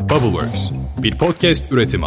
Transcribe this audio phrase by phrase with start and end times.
[0.00, 0.70] Bubbleworks,
[1.02, 2.06] bir podcast üretimi.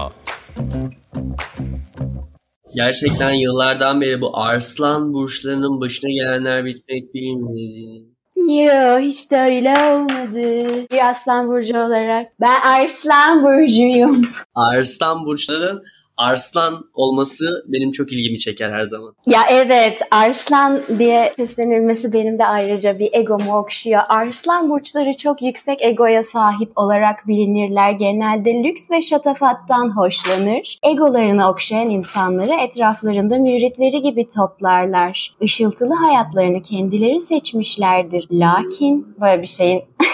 [2.76, 8.02] Gerçekten yıllardan beri bu Arslan burçlarının başına gelenler bitmek bilmiyor.
[8.36, 10.70] Yok hiç de öyle olmadı.
[10.92, 12.32] Bir aslan burcu olarak.
[12.42, 14.22] Ben arslan burcuyum.
[14.56, 15.84] Arslan burçların
[16.18, 19.14] Arslan olması benim çok ilgimi çeker her zaman.
[19.26, 24.02] Ya evet Arslan diye seslenilmesi benim de ayrıca bir egomu okşuyor.
[24.10, 27.92] Arslan burçları çok yüksek egoya sahip olarak bilinirler.
[27.92, 30.80] Genelde lüks ve şatafattan hoşlanır.
[30.84, 35.36] Egolarını okşayan insanları etraflarında müritleri gibi toplarlar.
[35.42, 38.28] Işıltılı hayatlarını kendileri seçmişlerdir.
[38.32, 39.84] Lakin böyle bir şeyin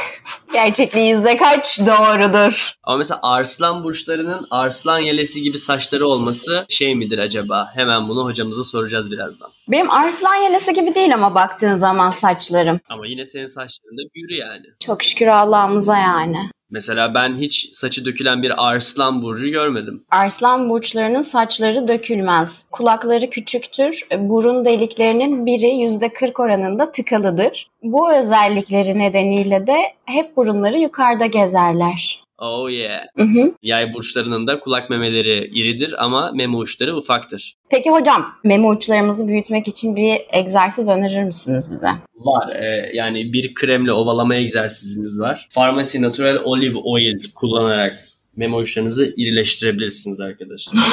[0.53, 2.73] gerçekliği yüzde kaç doğrudur?
[2.83, 7.71] Ama mesela Arslan burçlarının Arslan yelesi gibi saçları olması şey midir acaba?
[7.75, 9.49] Hemen bunu hocamıza soracağız birazdan.
[9.67, 12.79] Benim arslan yelesi gibi değil ama baktığın zaman saçlarım.
[12.89, 14.65] Ama yine senin saçların da gürü yani.
[14.85, 16.49] Çok şükür Allah'ımıza yani.
[16.71, 20.03] Mesela ben hiç saçı dökülen bir Arslan burcu görmedim.
[20.11, 22.65] Arslan burçlarının saçları dökülmez.
[22.71, 24.07] Kulakları küçüktür.
[24.19, 27.67] Burun deliklerinin biri %40 oranında tıkalıdır.
[27.83, 32.28] Bu özellikleri nedeniyle de hep burunları yukarıda gezerler.
[32.41, 33.01] Oh yeah.
[33.17, 33.51] Hı hı.
[33.61, 37.55] Yay burçlarının da kulak memeleri iridir ama meme uçları ufaktır.
[37.69, 41.89] Peki hocam, meme uçlarımızı büyütmek için bir egzersiz önerir misiniz bize?
[42.15, 42.55] Var.
[42.55, 45.47] e, yani bir kremle ovalama egzersizimiz var.
[45.55, 47.99] Pharmacy Natural Olive Oil kullanarak
[48.35, 50.73] meme uçlarınızı irileştirebilirsiniz arkadaşlar.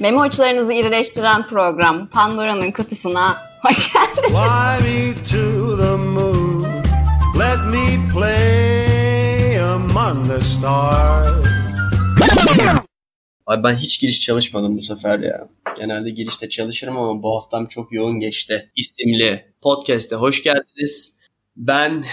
[0.00, 4.30] Meme uçlarınızı irileştiren program Pandora'nın kutusuna hoş geldiniz.
[4.30, 6.64] Fly me to the moon.
[7.38, 8.69] Let me play
[9.90, 11.46] among the stars.
[13.46, 15.48] Ay ben hiç giriş çalışmadım bu sefer ya.
[15.76, 18.70] Genelde girişte çalışırım ama bu haftam çok yoğun geçti.
[18.76, 21.16] İsimli podcast'e hoş geldiniz.
[21.56, 22.04] Ben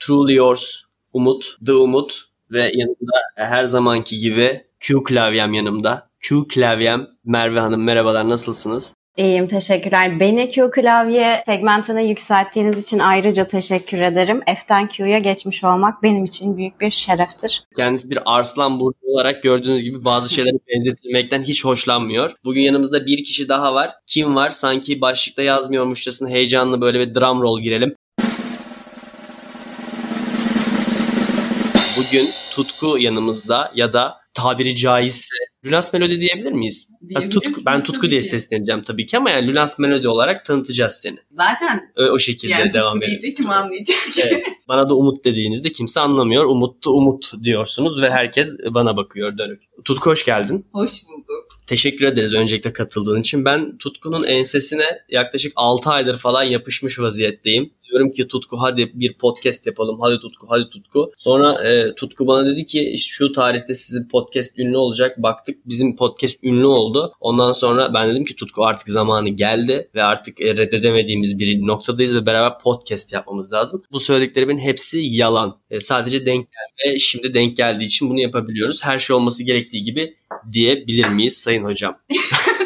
[0.00, 0.80] Truly Yours
[1.12, 6.10] Umut, The Umut ve yanımda her zamanki gibi Q klavyem yanımda.
[6.20, 8.94] Q klavyem Merve Hanım merhabalar nasılsınız?
[9.20, 10.20] İyiyim teşekkürler.
[10.20, 14.40] Beni Q klavye segmentine yükselttiğiniz için ayrıca teşekkür ederim.
[14.56, 17.64] F'ten Q'ya geçmiş olmak benim için büyük bir şereftir.
[17.76, 22.32] Kendisi bir arslan burcu olarak gördüğünüz gibi bazı şeylere benzetilmekten hiç hoşlanmıyor.
[22.44, 23.90] Bugün yanımızda bir kişi daha var.
[24.06, 24.50] Kim var?
[24.50, 27.94] Sanki başlıkta yazmıyormuşçasına heyecanlı böyle bir drum roll girelim.
[31.98, 35.34] Bugün Tutku yanımızda ya da tabiri caizse
[35.66, 36.88] Lunas Melody diyebilir miyiz?
[37.08, 38.26] Diyebiliriz tutku, ben Tutku tabii diye ki.
[38.26, 41.18] sesleneceğim tabii ki ama yani Lunas Melody olarak tanıtacağız seni.
[41.30, 43.10] Zaten Ö- O şekilde yani devam edelim.
[43.20, 43.96] deyince kim anlayacak?
[44.26, 44.46] Evet.
[44.68, 46.44] Bana da Umut dediğinizde kimse anlamıyor.
[46.44, 49.62] Umuttu Umut diyorsunuz ve herkes bana bakıyor dönük.
[49.84, 50.66] Tutku hoş geldin.
[50.72, 51.46] Hoş bulduk.
[51.66, 53.44] Teşekkür ederiz öncelikle katıldığın için.
[53.44, 57.72] Ben Tutku'nun ensesine yaklaşık 6 aydır falan yapışmış vaziyetteyim.
[57.90, 60.00] Diyorum ki Tutku hadi bir podcast yapalım.
[60.00, 61.12] Hadi Tutku, hadi Tutku.
[61.16, 65.22] Sonra e, Tutku bana dedi ki "İşte şu tarihte sizin podcast ünlü olacak.
[65.22, 67.12] Baktık bizim podcast ünlü oldu.
[67.20, 72.14] Ondan sonra ben dedim ki Tutku artık zamanı geldi ve artık e, reddedemediğimiz bir noktadayız
[72.14, 73.82] ve beraber podcast yapmamız lazım.
[73.92, 75.58] Bu söylediklerimin hepsi yalan.
[75.70, 78.84] E, sadece denk geldi ve şimdi denk geldiği için bunu yapabiliyoruz.
[78.84, 80.14] Her şey olması gerektiği gibi
[80.52, 81.96] diyebilir miyiz sayın hocam?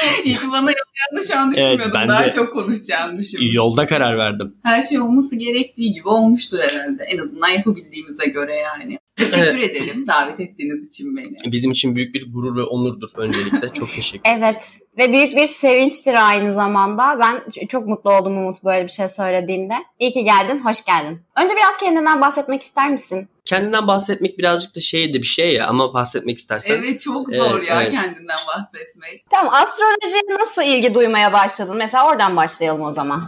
[0.24, 1.82] Hiç bana yapacağını şu an düşünmüyordum.
[1.84, 3.54] Evet, ben Daha çok konuşacağını düşünmüştüm.
[3.54, 4.54] Yolda karar verdim.
[4.62, 7.04] Her şey olması gerektiği gibi olmuştur herhalde.
[7.04, 8.98] En azından yapabildiğimize göre yani.
[9.20, 11.52] Teşekkür edelim davet ettiğiniz için beni.
[11.52, 13.72] Bizim için büyük bir gurur ve onurdur öncelikle.
[13.72, 17.18] Çok teşekkür Evet ve büyük bir sevinçtir aynı zamanda.
[17.20, 19.74] Ben çok mutlu oldum Umut böyle bir şey söylediğinde.
[19.98, 21.22] İyi ki geldin, hoş geldin.
[21.42, 23.28] Önce biraz kendinden bahsetmek ister misin?
[23.44, 26.74] Kendinden bahsetmek birazcık da şey de bir şey ya ama bahsetmek istersen.
[26.74, 27.92] Evet çok zor Evet, ya evet.
[27.92, 29.24] kendinden bahsetmek.
[29.30, 31.76] Tamam astrolojiye nasıl ilgi duymaya başladın?
[31.76, 33.24] Mesela oradan başlayalım o zaman.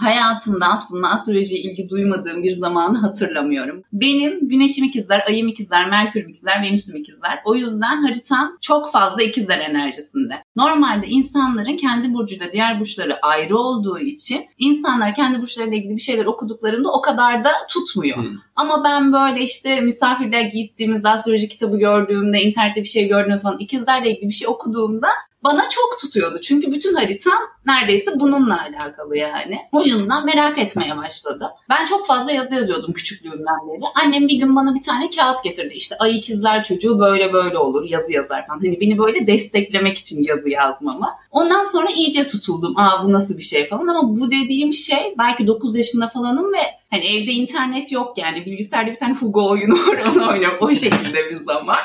[0.00, 3.82] Hayatımda aslında astrolojiye ilgi duymadığım bir zamanı hatırlamıyorum.
[3.92, 7.40] Benim güneşim ikizler, ayım ikizler, merkürüm ikizler, venüsüm ikizler.
[7.44, 10.34] O yüzden haritam çok fazla ikizler enerjisinde.
[10.56, 16.24] Normalde insanların kendi burcuyla diğer burçları ayrı olduğu için insanlar kendi burçlarıyla ilgili bir şeyler
[16.24, 18.16] okuduklarında o kadar da tutmuyor.
[18.16, 18.36] Hmm.
[18.56, 24.10] Ama ben böyle işte misafirliğe gittiğimizde astroloji kitabı gördüğümde, internette bir şey gördüğümde falan ikizlerle
[24.10, 25.08] ilgili bir şey okuduğumda
[25.44, 26.40] bana çok tutuyordu.
[26.40, 29.58] Çünkü bütün haritam neredeyse bununla alakalı yani.
[29.72, 31.48] O yüzden merak etmeye başladım.
[31.70, 33.80] Ben çok fazla yazı yazıyordum küçüklüğümden beri.
[33.94, 35.74] Annem bir gün bana bir tane kağıt getirdi.
[35.74, 38.60] İşte ay ikizler çocuğu böyle böyle olur yazı yazar falan.
[38.60, 41.08] Hani beni böyle desteklemek için yazı yazmamı.
[41.30, 42.74] Ondan sonra iyice tutuldum.
[42.76, 46.80] Aa bu nasıl bir şey falan ama bu dediğim şey belki 9 yaşında falanım ve
[46.90, 51.30] hani evde internet yok yani bilgisayarda bir tane Hugo oyunu var onu oynuyorum o şekilde
[51.30, 51.76] bir zaman.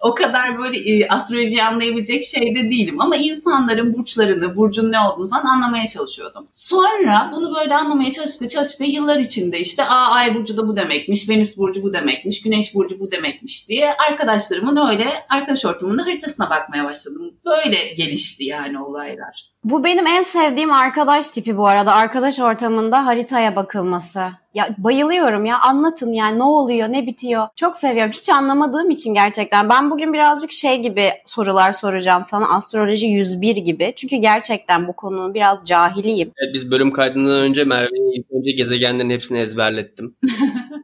[0.00, 5.44] O kadar böyle e, astrolojiyi anlayabilecek şeyde değilim ama insanların burçlarını, burcun ne olduğunu falan
[5.44, 6.48] anlamaya çalışıyordum.
[6.52, 11.28] Sonra bunu böyle anlamaya çalıştıkça çalıştıkça yıllar içinde işte aa ay burcu da bu demekmiş,
[11.28, 16.84] Venüs burcu bu demekmiş, Güneş burcu bu demekmiş diye arkadaşlarımın öyle arkadaş ortamında haritasına bakmaya
[16.84, 17.34] başladım.
[17.46, 19.50] Böyle gelişti yani olaylar.
[19.64, 21.94] Bu benim en sevdiğim arkadaş tipi bu arada.
[21.94, 24.20] Arkadaş ortamında haritaya bakılması.
[24.54, 27.48] Ya bayılıyorum ya anlatın yani ne oluyor ne bitiyor.
[27.56, 28.12] Çok seviyorum.
[28.12, 29.68] Hiç anlamadığım için gerçekten.
[29.68, 32.48] Ben bugün birazcık şey gibi sorular soracağım sana.
[32.48, 33.92] Astroloji 101 gibi.
[33.96, 36.32] Çünkü gerçekten bu konunun biraz cahiliyim.
[36.36, 40.16] Evet, biz bölüm kaydından önce Merve'ye ilk önce gezegenlerin hepsini ezberlettim.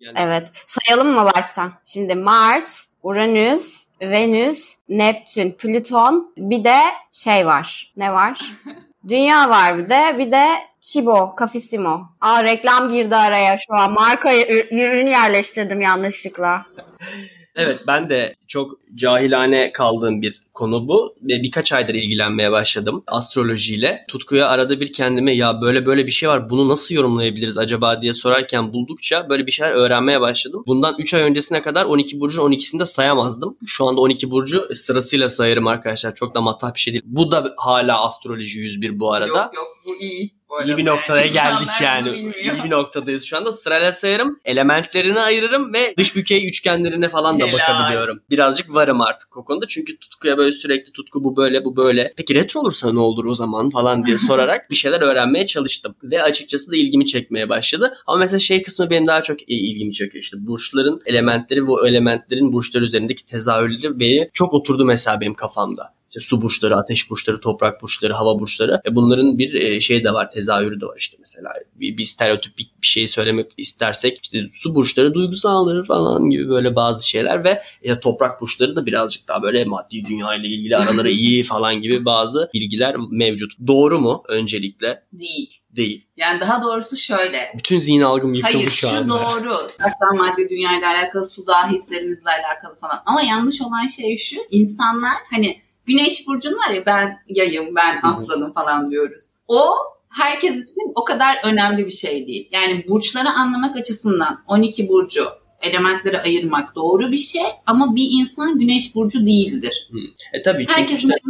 [0.00, 0.48] Yani Evet.
[0.66, 1.72] Sayalım mı baştan?
[1.84, 6.78] Şimdi Mars, Uranüs, Venüs, Neptün, Plüton bir de
[7.10, 7.92] şey var.
[7.96, 8.40] Ne var?
[9.08, 10.18] Dünya var bir de.
[10.18, 10.46] Bir de
[10.80, 12.06] Chibo, Cafissimo.
[12.20, 13.92] Aa reklam girdi araya şu an.
[13.92, 14.36] Marka
[14.70, 16.66] ürünü yerleştirdim yanlışlıkla.
[17.56, 21.14] Evet ben de çok cahilane kaldığım bir konu bu.
[21.22, 24.04] Ve birkaç aydır ilgilenmeye başladım astrolojiyle.
[24.08, 28.12] Tutkuya arada bir kendime ya böyle böyle bir şey var bunu nasıl yorumlayabiliriz acaba diye
[28.12, 30.64] sorarken buldukça böyle bir şeyler öğrenmeye başladım.
[30.66, 33.56] Bundan 3 ay öncesine kadar 12 burcun 12'sini de sayamazdım.
[33.66, 36.14] Şu anda 12 burcu sırasıyla sayarım arkadaşlar.
[36.14, 37.02] Çok da matah bir şey değil.
[37.06, 39.26] Bu da hala astroloji 101 bu arada.
[39.26, 40.30] Yok yok bu iyi.
[40.64, 42.18] İyi bir noktaya geldik yani.
[42.18, 43.52] İyi bir noktadayız şu anda.
[43.52, 44.40] Sırayla sayarım.
[44.44, 47.58] Elementlerini ayırırım ve dış bükey üçgenlerine falan da Helal.
[47.58, 48.20] bakabiliyorum.
[48.30, 49.66] Birazcık varım artık o konuda.
[49.68, 52.12] Çünkü tutkuya böyle sürekli tutku bu böyle bu böyle.
[52.16, 55.94] Peki retro olursa ne olur o zaman falan diye sorarak bir şeyler öğrenmeye çalıştım.
[56.02, 57.96] Ve açıkçası da ilgimi çekmeye başladı.
[58.06, 60.24] Ama mesela şey kısmı benim daha çok ilgimi çekiyor.
[60.24, 65.93] İşte burçların elementleri ve o elementlerin burçlar üzerindeki tezahürleri beni çok oturdu mesela benim kafamda.
[66.16, 68.80] İşte su burçları, ateş burçları, toprak burçları, hava burçları.
[68.86, 71.52] E bunların bir şey de var, tezahürü de var işte mesela.
[71.74, 77.08] Bir, bir stereotipik bir şey söylemek istersek işte su burçları duygusaldır falan gibi böyle bazı
[77.08, 81.42] şeyler ve ya toprak burçları da birazcık daha böyle maddi dünya ile ilgili araları iyi
[81.54, 83.52] falan gibi bazı bilgiler mevcut.
[83.66, 85.02] Doğru mu öncelikle?
[85.12, 85.60] Değil.
[85.76, 86.06] Değil.
[86.16, 87.38] Yani daha doğrusu şöyle.
[87.58, 89.14] Bütün zihin algım yıkıldı Hayır şu şu anda.
[89.14, 89.68] doğru.
[89.78, 93.02] Hatta madde dünyayla alakalı, suda hislerimizle alakalı falan.
[93.06, 94.36] Ama yanlış olan şey şu.
[94.50, 98.06] insanlar hani güneş burcun var ya ben yayım, ben hı.
[98.08, 99.22] aslanım falan diyoruz.
[99.48, 99.70] O
[100.08, 102.48] herkes için o kadar önemli bir şey değil.
[102.52, 105.28] Yani burçları anlamak açısından 12 burcu
[105.62, 109.88] elementleri ayırmak doğru bir şey ama bir insan güneş burcu değildir.
[110.32, 111.20] E tabii çünkü Herkesin işte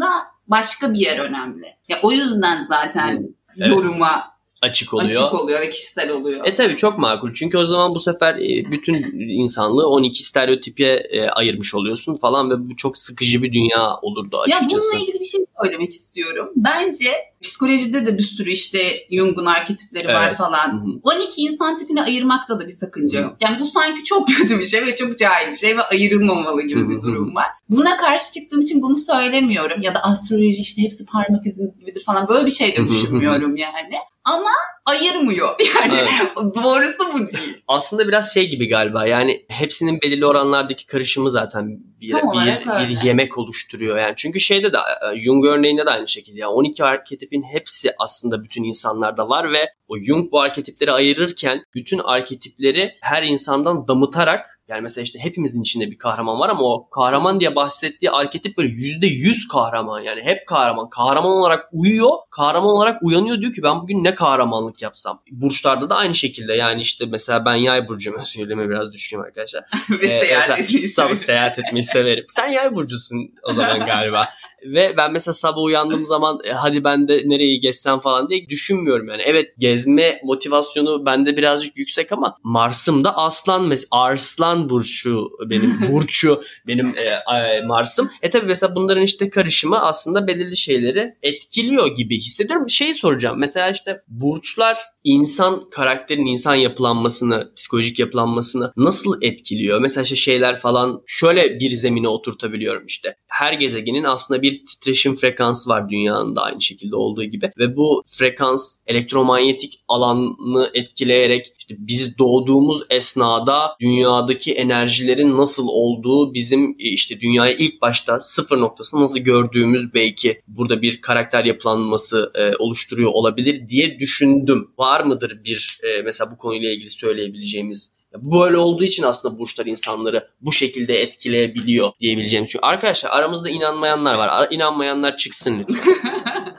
[0.49, 1.67] başka bir yer önemli.
[1.89, 3.29] Ya o yüzden zaten
[3.59, 3.71] Evet.
[3.71, 4.34] yoruma
[4.65, 5.11] açık oluyor.
[5.11, 6.47] açık oluyor ve kişisel oluyor.
[6.47, 7.33] E tabii çok makul.
[7.35, 8.95] Çünkü o zaman bu sefer e, bütün
[9.29, 14.57] insanlığı 12 stereotipe e, ayırmış oluyorsun falan ve bu çok sıkıcı bir dünya olurdu Ya
[14.57, 14.85] açıkçası.
[14.93, 16.49] bununla ilgili bir şey söylemek istiyorum.
[16.57, 17.11] Bence
[17.43, 18.79] psikolojide de bir sürü işte
[19.13, 20.37] Jung'un arketipleri var Evet.
[20.37, 20.69] falan.
[20.73, 21.01] Hı hı.
[21.03, 23.37] 12 insan tipini ayırmakta da bir sakınca yok.
[23.41, 26.81] Yani bu sanki çok kötü bir şey ve çok cahil bir şey ve ayrılmamalı gibi
[26.81, 27.47] Hı hı bir durum var.
[27.69, 29.83] Buna karşı çıktığım için bunu söylemiyorum.
[29.83, 33.95] Ya da astroloji işte hepsi parmak iziniz gibidir falan böyle bir şey de düşünmüyorum yani.
[34.25, 34.51] Ama
[34.85, 35.55] ayırmıyor.
[35.75, 36.37] Yani Evet.
[36.37, 37.63] doğrusu bu değil.
[37.69, 43.03] Aslında biraz şey gibi galiba yani hepsinin belirli oranlardaki karışımı zaten bir, Tam bir, bir
[43.03, 43.99] yemek oluşturuyor.
[43.99, 48.45] Yani çünkü şeyde de e, Jung örneğinde de aynı şekilde yani 12 arketipin hepsi aslında
[48.45, 54.81] bütün insanlarda var ve o Jung bu arketipleri ayırırken bütün arketipleri her insandan damıtarak yani
[54.81, 59.07] mesela işte hepimizin içinde bir kahraman var ama o kahraman diye bahsettiği arketip böyle yüzde
[59.07, 60.91] yüz kahraman yani hep kahraman.
[60.91, 65.23] Kahraman olarak uyuyor, kahraman olarak uyanıyor diyor ki ben bugün ne kahramanlık yapsam.
[65.31, 68.27] Burçlarda da aynı şekilde yani işte mesela ben yay burcuyum.
[68.27, 69.65] Söyleme biraz düşkünüm arkadaşlar.
[69.91, 72.25] ve Ee, seyahat mesela etmeyi seyahat etmeyi severim.
[72.29, 74.29] Sen yay burcusun o zaman galiba.
[74.65, 79.09] Ve ben mesela sabah uyandığım zaman e, hadi ben de nereyi gezsem falan diye düşünmüyorum
[79.09, 79.23] yani.
[79.27, 86.43] Evet gezme motivasyonu bende birazcık yüksek ama Mars'ım da aslan mes arslan burcu benim burcu
[86.67, 88.11] benim e, e, Mars'ım.
[88.23, 92.71] E tabi mesela bunların işte karışımı aslında belirli şeyleri etkiliyor gibi hissediyorum.
[92.71, 93.39] Şeyi soracağım.
[93.39, 99.81] Mesela işte burçlar insan karakterin insan yapılanmasını, psikolojik yapılanmasını nasıl etkiliyor?
[99.81, 103.17] Mesela işte şeyler falan şöyle bir zemine oturtabiliyorum işte.
[103.29, 108.03] Her gezegenin aslında bir titreşim frekansı var dünyanın da aynı şekilde olduğu gibi ve bu
[108.07, 117.21] frekans elektromanyetik alanı etkileyerek işte biz doğduğumuz esnada dünyadaki enerjilerin nasıl olduğu bizim e, işte
[117.21, 123.69] dünyayı ilk başta sıfır noktasında nasıl gördüğümüz belki burada bir karakter yapılanması e, oluşturuyor olabilir
[123.69, 124.69] diye düşündüm.
[124.79, 129.67] Var mıdır bir e, mesela bu konuyla ilgili söyleyebileceğimiz bu böyle olduğu için aslında burçlar
[129.67, 132.45] insanları bu şekilde etkileyebiliyor diyebileceğim.
[132.47, 134.29] Çünkü arkadaşlar aramızda inanmayanlar var.
[134.29, 135.95] Ara- İnanmayanlar çıksın lütfen.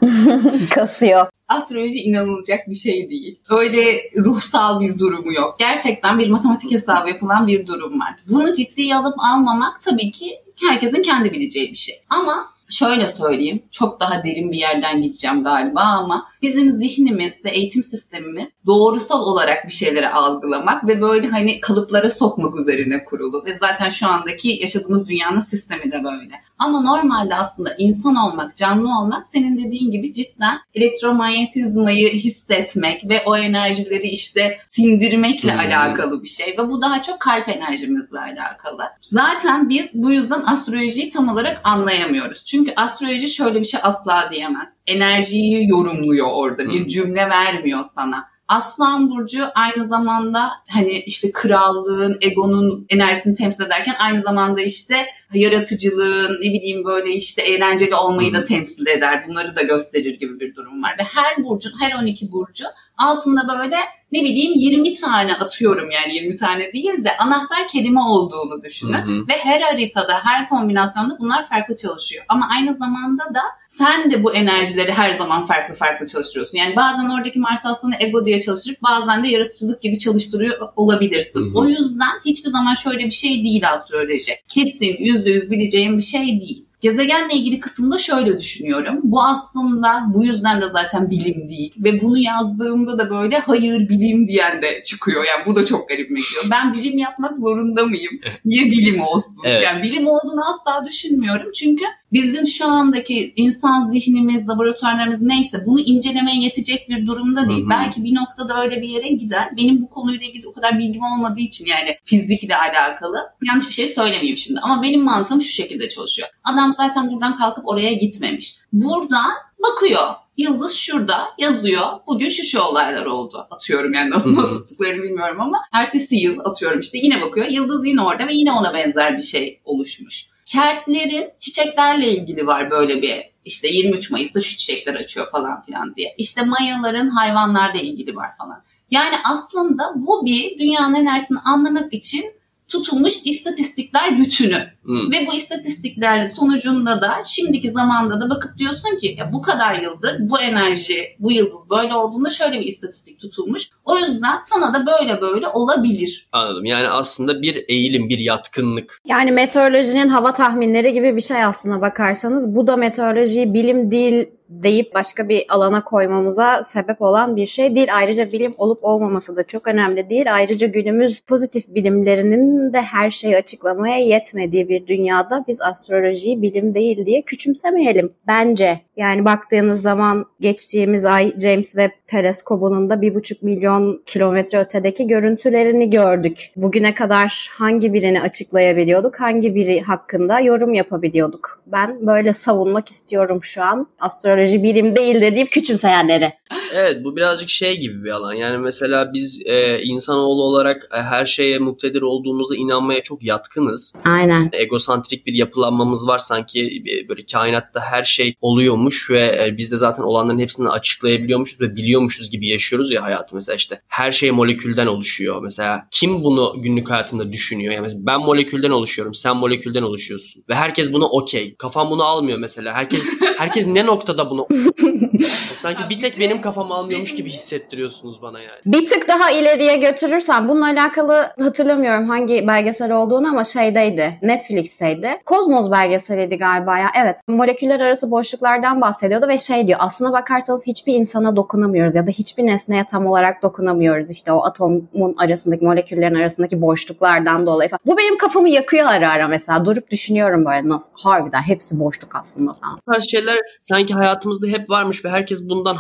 [0.69, 1.25] Kasıyor.
[1.47, 3.39] Astroloji inanılacak bir şey değil.
[3.49, 5.55] Öyle ruhsal bir durumu yok.
[5.59, 8.15] Gerçekten bir matematik hesabı yapılan bir durum var.
[8.29, 10.31] Bunu ciddiye alıp almamak tabii ki
[10.67, 11.95] herkesin kendi bileceği bir şey.
[12.09, 17.83] Ama şöyle söyleyeyim, çok daha derin bir yerden gideceğim galiba ama bizim zihnimiz ve eğitim
[17.83, 23.45] sistemimiz doğrusal olarak bir şeyleri algılamak ve böyle hani kalıplara sokmak üzerine kurulu.
[23.45, 26.31] Ve zaten şu andaki yaşadığımız dünyanın sistemi de böyle.
[26.57, 33.37] Ama normalde aslında insan olmak, canlı olmak senin dediğin gibi cidden elektromanyetizmayı hissetmek ve o
[33.37, 35.59] enerjileri işte sindirmekle Hmm.
[35.59, 36.55] alakalı bir şey.
[36.57, 38.81] Ve bu daha çok kalp enerjimizle alakalı.
[39.01, 42.45] Zaten biz bu yüzden astrolojiyi tam olarak anlayamıyoruz.
[42.45, 44.69] Çünkü astroloji şöyle bir şey asla diyemez.
[44.87, 46.69] Enerjiyi yorumluyor orada.
[46.69, 48.34] Bir cümle vermiyor sana.
[48.47, 54.95] Aslan burcu aynı zamanda hani işte krallığın, egonun enerjisini temsil ederken aynı zamanda işte
[55.33, 59.25] yaratıcılığın, ne bileyim böyle işte eğlenceli olmayı da temsil eder.
[59.27, 60.95] Bunları da gösterir gibi bir durum var.
[60.99, 62.65] Ve her burcun, her 12 burcu
[62.97, 63.75] altında böyle
[64.11, 68.93] ne bileyim 20 tane atıyorum yani 20 tane değil de anahtar kelime olduğunu düşünün.
[68.93, 69.27] Hı hı.
[69.27, 72.25] Ve her haritada, her kombinasyonda bunlar farklı çalışıyor.
[72.29, 73.41] Ama aynı zamanda da
[73.77, 76.57] sen de bu enerjileri her zaman farklı farklı çalıştırıyorsun.
[76.57, 81.39] Yani bazen oradaki Mars Aslanı ego diye çalıştırıp bazen de yaratıcılık gibi çalıştırıyor olabilirsin.
[81.39, 81.59] Hı hı.
[81.59, 84.31] O yüzden hiçbir zaman şöyle bir şey değil astroloji.
[84.47, 86.65] Kesin yüzde yüz bileceğim bir şey değil.
[86.81, 88.99] Gezegenle ilgili kısımda şöyle düşünüyorum.
[89.03, 91.73] Bu aslında bu yüzden de zaten bilim değil.
[91.77, 95.23] Ve bunu yazdığımda da böyle hayır bilim diyen de çıkıyor.
[95.25, 96.45] Yani bu da çok garibime gidiyor.
[96.51, 98.11] Ben bilim yapmak zorunda mıyım?
[98.45, 99.43] Niye bilim olsun?
[99.45, 99.63] Evet.
[99.63, 101.51] Yani bilim olduğunu asla düşünmüyorum.
[101.51, 107.61] Çünkü bizim şu andaki insan zihnimiz, laboratuvarlarımız neyse bunu incelemeye yetecek bir durumda değil.
[107.61, 107.69] Hı hı.
[107.69, 109.57] Belki bir noktada öyle bir yere gider.
[109.57, 113.17] Benim bu konuyla ilgili o kadar bilgim olmadığı için yani fizikle alakalı.
[113.47, 114.59] Yanlış bir şey söylemeyeyim şimdi.
[114.59, 116.27] Ama benim mantığım şu şekilde çalışıyor.
[116.43, 118.55] Adam zaten buradan kalkıp oraya gitmemiş.
[118.73, 119.31] Buradan
[119.63, 120.13] bakıyor.
[120.37, 121.81] Yıldız şurada yazıyor.
[122.07, 123.47] Bugün şu şu olaylar oldu.
[123.51, 124.51] Atıyorum yani nasıl Hı hı.
[124.51, 127.47] tuttuklarını bilmiyorum ama ertesi yıl atıyorum işte yine bakıyor.
[127.47, 130.34] Yıldız yine orada ve yine ona benzer bir şey oluşmuş.
[130.45, 136.15] Keltlerin çiçeklerle ilgili var böyle bir işte 23 Mayıs'ta şu çiçekler açıyor falan filan diye.
[136.17, 138.63] İşte Mayaların hayvanlarla ilgili var falan.
[138.91, 142.25] Yani aslında bu bir dünyanın enerjisini anlamak için
[142.67, 144.75] tutulmuş istatistikler bütünü.
[144.85, 145.11] Hı.
[145.11, 150.15] Ve bu istatistikler sonucunda da şimdiki zamanda da bakıp diyorsun ki ya bu kadar yıldır
[150.19, 153.69] bu enerji, bu yıldız böyle olduğunda şöyle bir istatistik tutulmuş.
[153.85, 156.27] O yüzden sana da böyle böyle olabilir.
[156.31, 156.65] Anladım.
[156.65, 158.99] Yani aslında bir eğilim, bir yatkınlık.
[159.05, 162.55] Yani meteorolojinin hava tahminleri gibi bir şey aslına bakarsanız.
[162.55, 167.95] Bu da meteoroloji bilim değil deyip başka bir alana koymamıza sebep olan bir şey değil.
[167.95, 170.33] Ayrıca bilim olup olmaması da çok önemli değil.
[170.35, 177.05] Ayrıca günümüz pozitif bilimlerinin de her şeyi açıklamaya yetmediği bir dünyada biz astrolojiyi bilim değil
[177.05, 178.79] diye küçümsemeyelim bence.
[178.97, 185.89] Yani baktığınız zaman geçtiğimiz ay James Webb teleskobunun da bir buçuk milyon kilometre ötedeki görüntülerini
[185.89, 186.51] gördük.
[186.55, 191.63] Bugüne kadar hangi birini açıklayabiliyorduk, hangi biri hakkında yorum yapabiliyorduk?
[191.67, 193.87] Ben böyle savunmak istiyorum şu an.
[193.99, 196.33] Astroloji bilim değildir deyip küçümseyenleri.
[196.73, 198.33] Evet bu birazcık şey gibi bir alan.
[198.33, 203.93] Yani mesela biz e, insanoğlu olarak e, her şeye muktedir olduğumuza inanmaya çok yatkınız.
[204.03, 204.49] Aynen.
[204.53, 209.75] Egosantrik bir yapılanmamız var sanki e, böyle kainatta her şey oluyormuş ve e, biz de
[209.75, 213.35] zaten olanların hepsini açıklayabiliyormuşuz ve biliyormuşuz gibi yaşıyoruz ya hayatı.
[213.35, 215.41] Mesela işte her şey molekülden oluşuyor.
[215.41, 217.73] Mesela kim bunu günlük hayatında düşünüyor?
[217.73, 221.55] Yani mesela ben molekülden oluşuyorum, sen molekülden oluşuyorsun ve herkes buna okey.
[221.55, 222.73] Kafam bunu almıyor mesela.
[222.73, 224.47] Herkes herkes ne noktada bunu
[225.53, 228.59] Sanki bir tek benim kafam almıyormuş gibi hissettiriyorsunuz bana yani.
[228.65, 234.19] Bir tık daha ileriye götürürsen bununla alakalı hatırlamıyorum hangi belgesel olduğunu ama şeydeydi.
[234.21, 235.09] Netflix'teydi.
[235.25, 236.87] Kozmos belgeseliydi galiba ya.
[237.03, 237.17] Evet.
[237.27, 239.79] Moleküller arası boşluklardan bahsediyordu ve şey diyor.
[239.81, 244.11] Aslına bakarsanız hiçbir insana dokunamıyoruz ya da hiçbir nesneye tam olarak dokunamıyoruz.
[244.11, 247.79] İşte o atomun arasındaki moleküllerin arasındaki boşluklardan dolayı falan.
[247.85, 249.65] Bu benim kafamı yakıyor ara ara mesela.
[249.65, 252.77] Durup düşünüyorum böyle nasıl harbiden hepsi boşluk aslında falan.
[252.87, 255.75] Bu tarz şeyler sanki hayatımızda hep varmış ve herkes bundan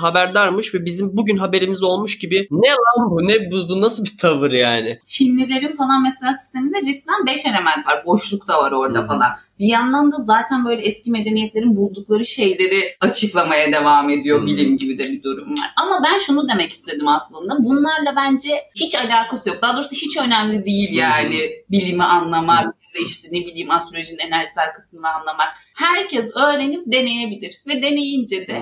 [0.45, 4.17] haberdarmış ve bizim bugün haberimiz olmuş gibi ne lan bu ne bu, bu nasıl bir
[4.17, 4.99] tavır yani.
[5.05, 8.05] Çinlilerin falan mesela sisteminde cidden 5 element var.
[8.05, 9.07] Boşluk da var orada hı.
[9.07, 9.31] falan.
[9.59, 14.45] Bir yandan da zaten böyle eski medeniyetlerin buldukları şeyleri açıklamaya devam ediyor Hı.
[14.45, 15.71] bilim gibi de bir durum var.
[15.75, 17.63] Ama ben şunu demek istedim aslında.
[17.63, 19.61] Bunlarla bence hiç alakası yok.
[19.61, 21.35] Daha doğrusu hiç önemli değil yani
[21.71, 25.47] bilimi anlamak ya da işte ne bileyim astrolojinin enerjisel kısmını anlamak.
[25.75, 28.61] Herkes öğrenip deneyebilir ve deneyince de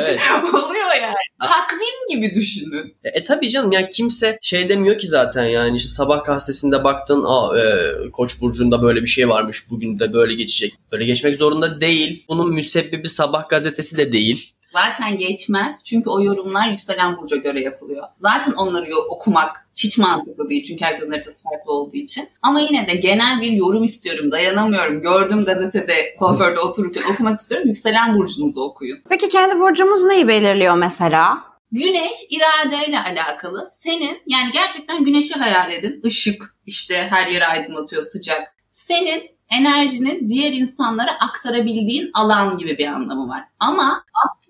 [0.00, 0.20] evet.
[0.54, 1.14] oluyor yani.
[1.42, 2.96] Takvim gibi düşünün.
[3.04, 7.24] E, e tabii canım yani kimse şey demiyor ki zaten yani işte sabah gazetesinde baktın
[7.26, 10.74] aa e, Koç burcunda böyle bir şey varmış varmış bugün de böyle geçecek.
[10.92, 12.24] Böyle geçmek zorunda değil.
[12.28, 14.53] Bunun müsebbibi sabah gazetesi de değil.
[14.74, 18.04] Zaten geçmez çünkü o yorumlar yükselen burca göre yapılıyor.
[18.16, 22.28] Zaten onları okumak hiç mantıklı değil çünkü herkesin haritası farklı olduğu için.
[22.42, 24.32] Ama yine de genel bir yorum istiyorum.
[24.32, 25.02] Dayanamıyorum.
[25.02, 27.68] Gördüm gazetede kuaförde otururken okumak istiyorum.
[27.68, 28.98] Yükselen burcunuzu okuyun.
[29.08, 31.38] Peki kendi burcumuz neyi belirliyor mesela?
[31.72, 33.68] Güneş iradeyle alakalı.
[33.82, 36.00] Senin yani gerçekten güneşi hayal edin.
[36.04, 38.54] Işık işte her yeri aydınlatıyor sıcak.
[38.68, 43.44] Senin enerjini diğer insanlara aktarabildiğin alan gibi bir anlamı var.
[43.58, 44.43] Ama aslında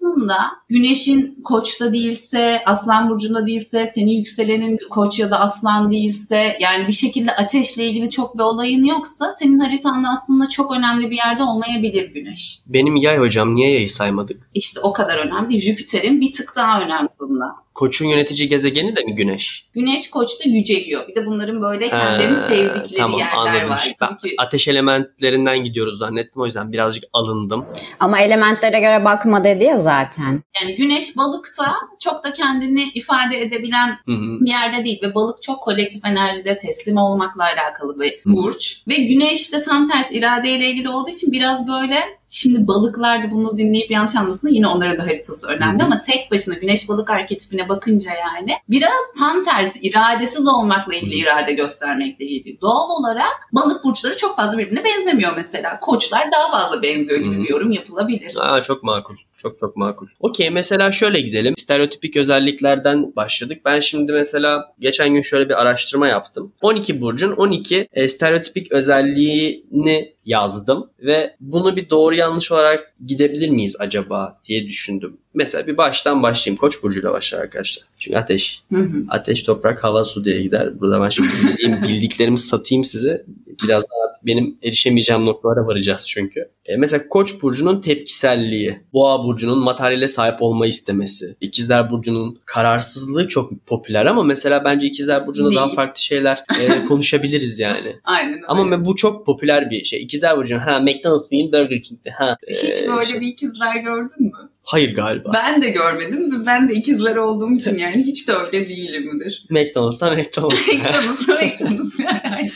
[0.69, 6.93] güneşin koçta değilse, aslan burcunda değilse, senin yükselenin koç ya da aslan değilse yani bir
[6.93, 12.15] şekilde ateşle ilgili çok bir olayın yoksa senin haritanda aslında çok önemli bir yerde olmayabilir
[12.15, 12.59] güneş.
[12.67, 14.51] Benim yay hocam niye yayı saymadık?
[14.55, 15.61] İşte o kadar önemli.
[15.61, 17.64] Jüpiter'in bir tık daha önemli bunda.
[17.75, 19.67] Koçun yönetici gezegeni de mi güneş?
[19.75, 21.09] Güneş koçta yüceliyor.
[21.09, 23.71] Bir de bunların böyle kendilerini sevdikleri tamam, yerler anladım.
[23.71, 23.95] var.
[24.01, 27.67] Ben Çünkü ateş elementlerinden gidiyoruz zannettim o yüzden birazcık alındım.
[28.01, 30.43] Ama elementlere göre bakma dedi ya zaten.
[30.63, 34.41] yani güneş balıkta çok da kendini ifade edebilen Hı hı.
[34.41, 38.83] bir yerde değil ve balık çok kolektif enerjide teslim olmakla alakalı bir burç.
[38.89, 41.97] Ve güneş de tam tersi iradeyle ilgili olduğu için biraz böyle
[42.35, 46.55] şimdi balıklar da bunu dinleyip yanlış anlamasın yine onların da haritası önemli ama tek başına
[46.55, 52.61] güneş balık arketipine bakınca yani biraz tam tersi iradesiz olmakla ilgili irade göstermekle ilgili.
[52.61, 55.81] Doğal olarak balık burçları çok fazla birbirine benzemiyor mesela.
[55.81, 58.37] Koçlar daha fazla benziyor gibi bir yorum yapılabilir.
[58.41, 59.15] Aa, çok makul.
[59.37, 60.07] Çok çok makul.
[60.21, 61.55] Okey mesela şöyle gidelim.
[61.59, 63.61] Stereotipik özelliklerden başladık.
[63.65, 66.53] Ben şimdi mesela geçen gün şöyle bir araştırma yaptım.
[66.63, 73.77] 12 burcun 12 e, stereotipik özelliğini yazdım ve bunu bir doğru yanlış olarak gidebilir miyiz
[73.79, 75.17] acaba diye düşündüm.
[75.35, 76.61] Mesela bir baştan başlayayım.
[76.61, 77.85] Koç burcuyla başlar arkadaşlar.
[77.99, 78.63] Çünkü ateş.
[78.73, 79.05] Hı hı.
[79.09, 80.81] Ateş, toprak, hava, su diye gider.
[80.81, 83.25] Burada ben şimdi bildiğim, bildiklerimi satayım size.
[83.63, 86.49] Biraz daha benim erişemeyeceğim noktalara varacağız çünkü.
[86.67, 93.67] E, mesela Koç burcunun tepkiselliği, Boğa burcunun materyale sahip olma istemesi, İkizler burcunun kararsızlığı çok
[93.67, 97.97] popüler ama mesela bence İkizler burcunda daha farklı şeyler e, konuşabiliriz yani.
[98.05, 98.47] Aynen öyle.
[98.49, 100.03] Ama bu çok popüler bir şey.
[100.15, 102.37] İkizler burcunun ha McDonald's mıyım Burger King'de ha.
[102.47, 104.33] e, Hiç böyle şey- bir ikizler gördün mü?
[104.63, 105.31] Hayır galiba.
[105.35, 109.47] Ben de görmedim ve ben de ikizler olduğum için yani hiç de öyle değilimdir.
[109.51, 110.69] McDonald's'tan McDonald's.
[110.75, 111.95] McDonald's, McDonald's.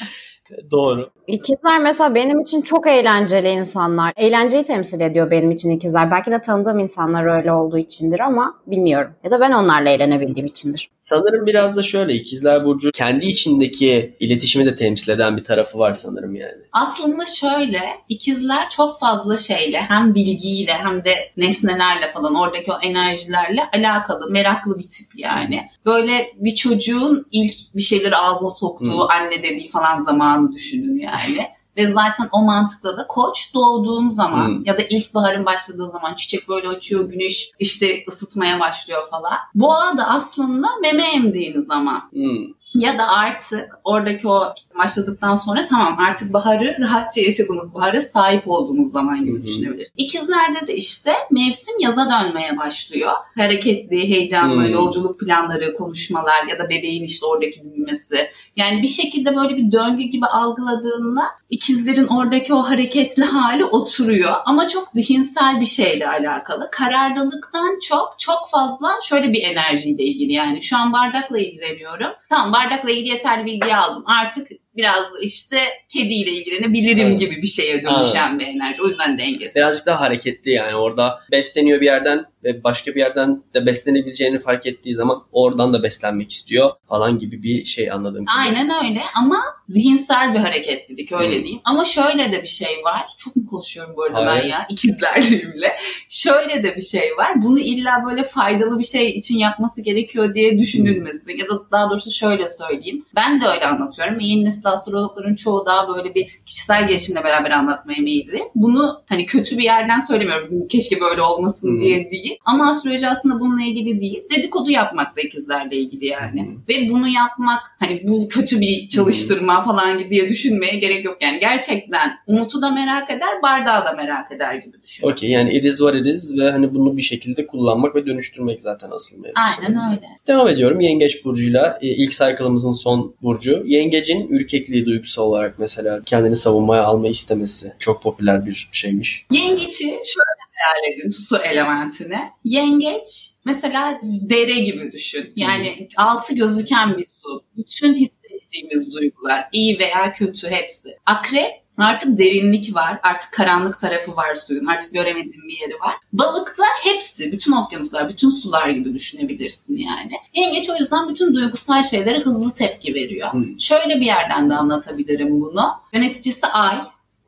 [0.71, 1.11] Doğru.
[1.27, 4.13] İkizler mesela benim için çok eğlenceli insanlar.
[4.17, 6.11] Eğlenceyi temsil ediyor benim için ikizler.
[6.11, 9.11] Belki de tanıdığım insanlar öyle olduğu içindir ama bilmiyorum.
[9.25, 10.91] Ya da ben onlarla eğlenebildiğim içindir.
[10.99, 15.95] Sanırım biraz da şöyle İkizler Burcu kendi içindeki iletişimi de temsil eden bir tarafı var
[15.95, 16.59] sanırım yani.
[16.73, 23.63] Aslında şöyle ikizler çok fazla şeyle hem bilgiyle hem de nesnelerle falan oradaki o enerjilerle
[23.73, 25.71] alakalı meraklı bir tip yani.
[25.89, 29.07] Böyle bir çocuğun ilk bir şeyleri ağzına soktuğu Hı.
[29.09, 31.49] anne dediği falan zamanı düşünün yani.
[31.77, 34.63] Ve zaten o mantıkla da koç doğduğun zaman Hı.
[34.65, 39.37] ya da ilkbaharın başladığı zaman çiçek böyle açıyor, güneş işte ısıtmaya başlıyor falan.
[39.55, 42.58] Boğa da aslında meme emdiğiniz zaman Hmm.
[42.75, 48.93] Ya da artık oradaki o başladıktan sonra tamam artık baharı rahatça yaşadığımız bahara sahip olduğumuz
[48.93, 49.47] zaman gibi Hı hı.
[49.47, 49.93] düşünebiliriz.
[49.97, 53.13] İkizlerde de işte mevsim yaza dönmeye başlıyor.
[53.37, 54.71] Hareketli, heyecanlı, Hı.
[54.71, 58.17] yolculuk planları, konuşmalar ya da bebeğin işte oradaki büyümesi.
[58.57, 64.33] Yani bir şekilde böyle bir döngü gibi algıladığında ikizlerin oradaki o hareketli hali oturuyor.
[64.45, 66.69] Ama çok zihinsel bir şeyle alakalı.
[66.73, 70.63] Kararlılıktan çok çok fazla şöyle bir enerjiyle ilgili yani.
[70.63, 72.11] Şu an bardakla ilgileniyorum.
[72.29, 74.03] Tamam bardakla ilgili yeterli bilgi aldım.
[74.07, 75.59] Artık biraz işte
[75.89, 77.21] kediyle ilgilenebilirim Evet.
[77.21, 78.83] gibi bir şeye dönüşen bir enerji.
[78.83, 79.55] O yüzden dengesiz.
[79.55, 84.67] Birazcık daha hareketli yani orada besleniyor bir yerden ve başka bir yerden de beslenebileceğini fark
[84.67, 88.25] ettiği zaman oradan da beslenmek istiyor falan gibi bir şey anladım.
[88.39, 89.37] Aynen öyle ama
[89.69, 91.45] zihinsel bir hareketlilik öyle Hmm.
[91.45, 91.61] diyeyim.
[91.65, 93.03] Ama şöyle de bir şey var.
[93.19, 94.43] Çok mu konuşuyorum bu arada Hayır.
[94.45, 94.67] ben ya?
[94.71, 95.77] İkizlerliğimle.
[96.09, 97.43] Şöyle de bir şey var.
[97.43, 101.39] Bunu illa böyle faydalı bir şey için yapması gerekiyor diye düşünülmesin.
[101.39, 103.05] Ya da daha doğrusu şöyle söyleyeyim.
[103.17, 104.19] Ben de öyle anlatıyorum.
[104.21, 108.41] Yeni nesil astrologların çoğu daha böyle bir kişisel gelişimle beraber anlatmaya meyilli.
[108.55, 110.69] Bunu hani kötü bir yerden söylemiyorum.
[110.69, 111.81] Keşke böyle olmasın Hmm.
[111.81, 112.28] diye değil.
[112.45, 114.23] Ama astroloji aslında bununla ilgili değil.
[114.37, 116.43] Dedikodu yapmakla ikizlerle ilgili yani.
[116.43, 116.57] Hmm.
[116.69, 121.19] Ve bunu yapmak hani bu kötü bir çalıştırma falan diye düşünmeye gerek yok.
[121.23, 125.07] Yani gerçekten Umut'u da merak eder, bardağı da merak eder gibi düşün.
[125.07, 128.63] Okey yani it is what it is ve hani bunu bir şekilde kullanmak ve dönüştürmek
[128.63, 129.35] zaten asıl mevzu.
[129.37, 130.07] Aynen öyle.
[130.27, 131.79] Devam ediyorum Yengeç burcuyla.
[131.83, 133.63] E, ilk cycle'ımızın son burcu.
[133.67, 139.27] Yengecin ürkekliği duygusal olarak mesela kendini savunmaya alma istemesi çok popüler bir şeymiş.
[139.31, 142.19] Yengeç'i şöyle hayal edin su elementini.
[142.45, 145.33] Yengeç mesela dere gibi düşün.
[145.37, 147.45] Yani altı gözüken bir su.
[147.57, 150.97] Bütün hissettiğimiz duygular iyi veya kötü hepsi.
[151.07, 155.95] Akrep Artık derinlik var, artık karanlık tarafı var suyun, artık göremediğin bir yeri var.
[156.13, 160.13] Balıkta hepsi, bütün okyanuslar, bütün sular gibi düşünebilirsin yani.
[160.35, 163.33] Yengeç o yüzden bütün duygusal şeylere hızlı tepki veriyor.
[163.33, 163.61] Hmm.
[163.61, 165.63] Şöyle bir yerden de anlatabilirim bunu.
[165.93, 166.79] Yöneticisi Ay,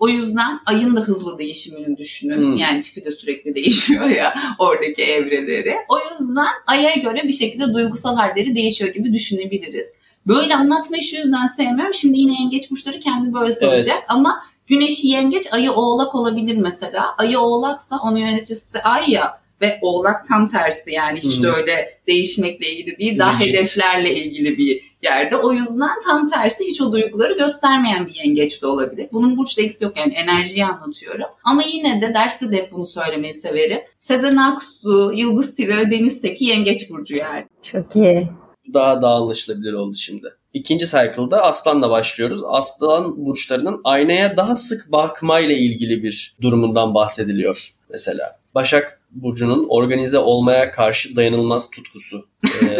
[0.00, 2.36] o yüzden ayın da hızlı değişimini düşünün.
[2.36, 2.56] Hmm.
[2.56, 5.76] Yani tipi de sürekli değişiyor ya oradaki evreleri.
[5.88, 9.86] O yüzden aya göre bir şekilde duygusal halleri değişiyor gibi düşünebiliriz.
[10.26, 11.94] Böyle anlatmayı şu yüzden sevmiyorum.
[11.94, 17.04] Şimdi yine yengeç burçları kendi böyle savacak ama güneşi yengeç, ayı oğlak olabilir mesela.
[17.18, 21.57] Ayı oğlaksa onun yöneticisi ay ya ve oğlak tam tersi yani hiç de Hı.
[21.57, 23.55] öyle değişmekle ilgili değil daha Rigid.
[23.55, 25.37] hedeflerle ilgili bir yerde.
[25.37, 29.09] O yüzden tam tersi hiç o duyguları göstermeyen bir yengeç de olabilir.
[29.12, 31.27] Bunun burçla ilgisi yok yani enerjiyi anlatıyorum.
[31.44, 33.81] Ama yine de derste de hep bunu söylemeyi severim.
[34.01, 37.46] Sezen Aksu, Yıldız Tilbe ve Deniz Seki yengeç burcu yani.
[37.62, 38.29] Çok iyi.
[38.75, 40.29] Daha daha anlaşılabilir oldu şimdi.
[40.55, 42.40] İkinci cycle'da Aslan'la başlıyoruz.
[42.46, 48.39] Aslan burçlarının aynaya daha sık bakmayla ilgili bir durumundan bahsediliyor mesela.
[48.54, 52.28] Başak burcunun organize olmaya karşı dayanılmaz tutkusu.
[52.62, 52.66] Ee,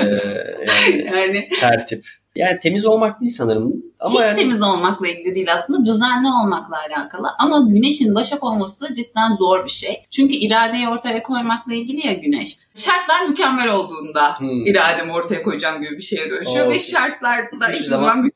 [0.95, 2.07] yani Yani tertip.
[2.35, 3.75] Yani temiz olmak değil sanırım.
[4.01, 7.29] Ama hiç yani- temiz olmakla ilgili değil aslında düzenli olmakla alakalı.
[7.39, 10.07] Ama güneşin başak olması cidden zor bir şey.
[10.11, 12.57] Çünkü iradeyi ortaya koymakla ilgili ya güneş.
[12.75, 14.67] Şartlar mükemmel olduğunda Hmm.
[14.67, 16.67] irademi ortaya koyacağım gibi bir şeye dönüşüyor.
[16.67, 16.71] Oo.
[16.71, 18.31] Ve şartlar da hiçbir zaman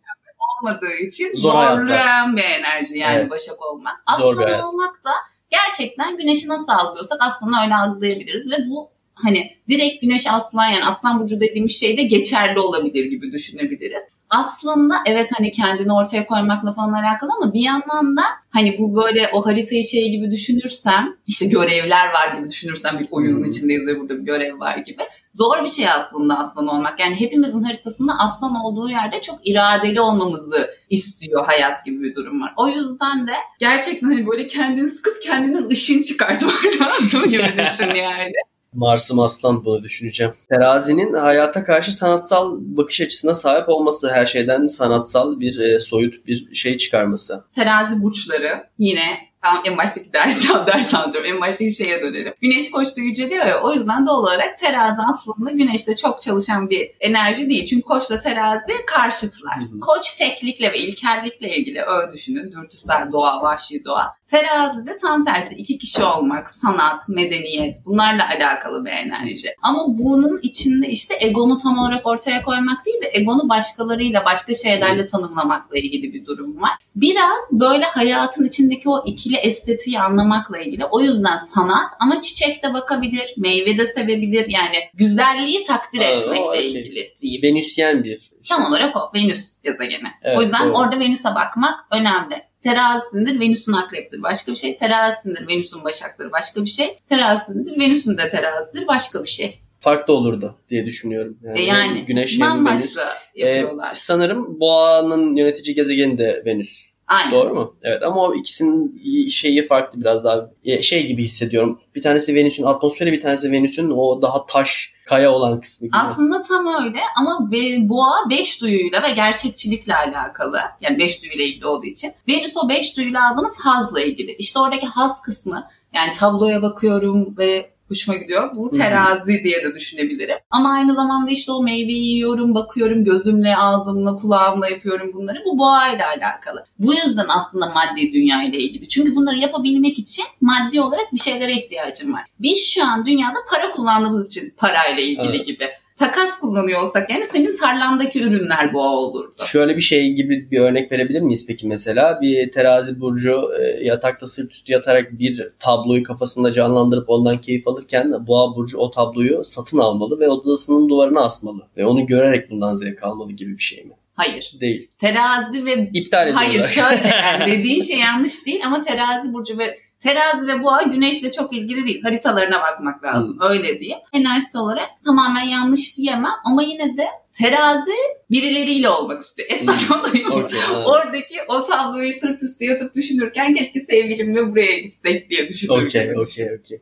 [0.62, 3.30] olmadığı için Zor zorlayan bir enerji yani Evet.
[3.30, 4.02] başak olmak.
[4.06, 4.64] Hayat.
[4.64, 5.10] olmak da
[5.54, 11.20] gerçekten güneşi nasıl algılıyorsak aslanı öyle algılayabiliriz ve bu hani direkt güneş aslan yani aslan
[11.20, 14.02] burcu dediğimiz şey de geçerli olabilir gibi düşünebiliriz.
[14.30, 19.30] Aslında evet hani kendini ortaya koymakla falan alakalı ama bir yandan da hani bu böyle
[19.32, 24.18] o haritayı şey gibi düşünürsem işte görevler var gibi düşünürsem bir oyunun içindeyiz ve burada
[24.18, 25.02] bir görev var gibi.
[25.30, 27.00] Zor bir şey aslında aslan olmak.
[27.00, 32.54] Yani hepimizin haritasında aslan olduğu yerde çok iradeli olmamızı istiyor hayat gibi bir durum var.
[32.56, 38.32] O yüzden de gerçekten hani böyle kendini sıkıp kendinin ışın çıkartmak lazım gibi düşün yani.
[38.74, 40.32] Mars'ım Aslan bunu düşüneceğim.
[40.48, 46.54] Terazinin hayata karşı sanatsal bakış açısına sahip olması, her şeyden sanatsal bir e, soyut bir
[46.54, 47.44] şey çıkarması.
[47.54, 51.34] terazi burçları yine tam en baştaki ders, ders anlatıyorum.
[51.34, 52.34] En baştaki şeye dönelim.
[52.40, 57.48] Güneş koçta yüceliyor ya o yüzden doğal olarak terazi aslında güneşte çok çalışan bir enerji
[57.48, 57.66] değil.
[57.66, 59.56] Çünkü koçla terazi karşıtlar.
[59.56, 59.80] Hı hı.
[59.80, 62.52] Koç teklikle ve ilkellikle ilgili öyle düşünün.
[62.52, 64.14] Dürtüsel doğa, vahşi doğa.
[64.28, 69.48] Terazide tam tersi iki kişi olmak, sanat, medeniyet bunlarla alakalı bir enerji.
[69.62, 75.06] Ama bunun içinde işte egonu tam olarak ortaya koymak değil de egonu başkalarıyla, başka şeylerle
[75.06, 76.72] tanımlamakla ilgili bir durum var.
[76.96, 80.84] Biraz böyle hayatın içindeki o ikili estetiği anlamakla ilgili.
[80.84, 84.46] O yüzden sanat ama çiçek de bakabilir, meyve de sevebilir.
[84.48, 86.72] Yani güzelliği takdir Aa, etmekle okey.
[86.72, 87.42] ilgili.
[87.42, 88.28] Venüsyen bir şey.
[88.48, 90.08] Tam olarak o Venüs gezegeni.
[90.22, 90.78] Evet, o yüzden doğru.
[90.78, 92.34] orada Venüs'e bakmak önemli.
[92.62, 94.76] Terazisindir, Venüs'ün akreptir başka bir şey.
[94.76, 96.98] Terazisindir, Venüs'ün başaktır başka bir şey.
[97.08, 99.60] Terazisindir, Venüs'ün de terazidir başka bir şey.
[99.80, 101.38] farklı olurdu diye düşünüyorum.
[101.56, 102.40] E yani Güneş Venüs.
[102.40, 103.00] bambaşka
[103.34, 103.90] E, yapıyorlar.
[103.94, 106.88] sanırım Boğa'nın yönetici gezegeni de Venüs.
[107.06, 107.32] Aynen.
[107.32, 107.76] Doğru mu?
[107.82, 111.80] Evet ama o ikisinin şeyi farklı biraz daha e, şey gibi hissediyorum.
[111.94, 115.96] Bir tanesi Venüs'ün atmosferi bir tanesi Venüs'ün o daha taş kaya olan kısmı gibi.
[115.96, 117.50] Aslında tam öyle ama
[117.88, 120.58] boğa beş duyuyla ve gerçekçilikle alakalı.
[120.80, 122.12] Yani beş duyuyla ilgili olduğu için.
[122.28, 124.32] Venüs o beş duyuyla aldığımız hazla ilgili.
[124.38, 128.50] İşte oradaki haz kısmı yani tabloya bakıyorum ve hoşuma gidiyor.
[128.56, 130.36] Bu terazi diye de düşünebilirim.
[130.50, 135.38] Ama aynı zamanda işte o meyveyi yiyorum, bakıyorum gözümle, ağzımla, kulağımla yapıyorum bunları.
[135.46, 136.64] Bu boğa ile alakalı.
[136.78, 138.88] Bu yüzden aslında maddi dünya ile ilgili.
[138.88, 142.22] Çünkü bunları yapabilmek için maddi olarak bir şeylere ihtiyacım var.
[142.38, 145.46] Biz şu an dünyada para kullandığımız için parayla ilgili Evet.
[145.46, 145.64] gibi.
[145.98, 149.34] Takas kullanıyor olsak yani senin tarlandaki ürünler boğa olurdu.
[149.46, 152.18] Şöyle bir şey gibi bir örnek verebilir miyiz peki mesela?
[152.20, 158.26] Bir terazi burcu e, yatakta sırt üstü yatarak bir tabloyu kafasında canlandırıp ondan keyif alırken
[158.26, 161.68] boğa burcu o tabloyu satın almalı ve odasının duvarına asmalı.
[161.76, 163.92] Ve onu görerek bundan zevk almalı gibi bir şey mi?
[164.14, 164.52] Hayır.
[164.60, 164.90] Değil.
[164.98, 166.46] Terazi ve İptal ediyorlar.
[166.46, 171.32] Hayır şöyle yani dediğin şey yanlış değil ama terazi burcu ve terazi ve boğa güneşle
[171.32, 172.02] çok ilgili değil.
[172.02, 173.38] Haritalarına bakmak lazım.
[173.50, 173.98] Öyle diyeyim.
[174.12, 177.92] Enerjisi olarak tamamen yanlış diyemem ama yine de terazi
[178.30, 179.48] birileriyle olmak istiyor.
[179.52, 180.00] Esas Hmm.
[180.00, 180.44] olay o.
[180.44, 180.84] Okey, anladım.
[180.92, 185.86] Oradaki o tabloyu sırt üstü yatıp düşünürken keşke sevgilimle buraya gitsek diye düşünüyorum.
[185.86, 186.78] Okey, okey, okey.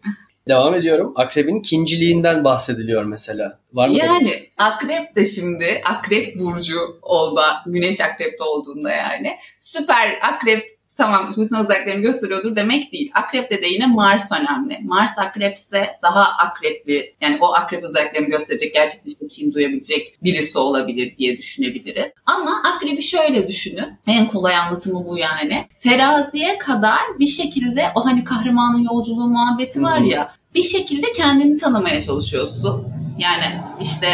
[0.48, 1.12] Devam ediyorum.
[1.16, 3.58] Akrebin kinciliğinden bahsediliyor mesela.
[3.72, 3.94] Var mı?
[3.96, 7.40] Yani akrep de şimdi akrep burcu oldu.
[7.66, 9.36] Güneş akrepte olduğunda yani.
[9.60, 13.10] Süper akrep tamam bütün özelliklerini gösteriyordur demek değil.
[13.14, 14.78] Akrep'te de yine Mars önemli.
[14.82, 21.16] Mars akrepse daha akrepli yani o akrep özelliklerini gösterecek gerçekten işte kim duyabilecek birisi olabilir
[21.18, 22.12] diye düşünebiliriz.
[22.26, 23.98] Ama akrebi şöyle düşünün.
[24.06, 25.68] En kolay anlatımı bu yani.
[25.80, 32.00] Teraziye kadar bir şekilde o hani kahramanın yolculuğu muhabbeti var ya bir şekilde kendini tanımaya
[32.00, 32.86] çalışıyorsun.
[33.18, 34.06] Yani işte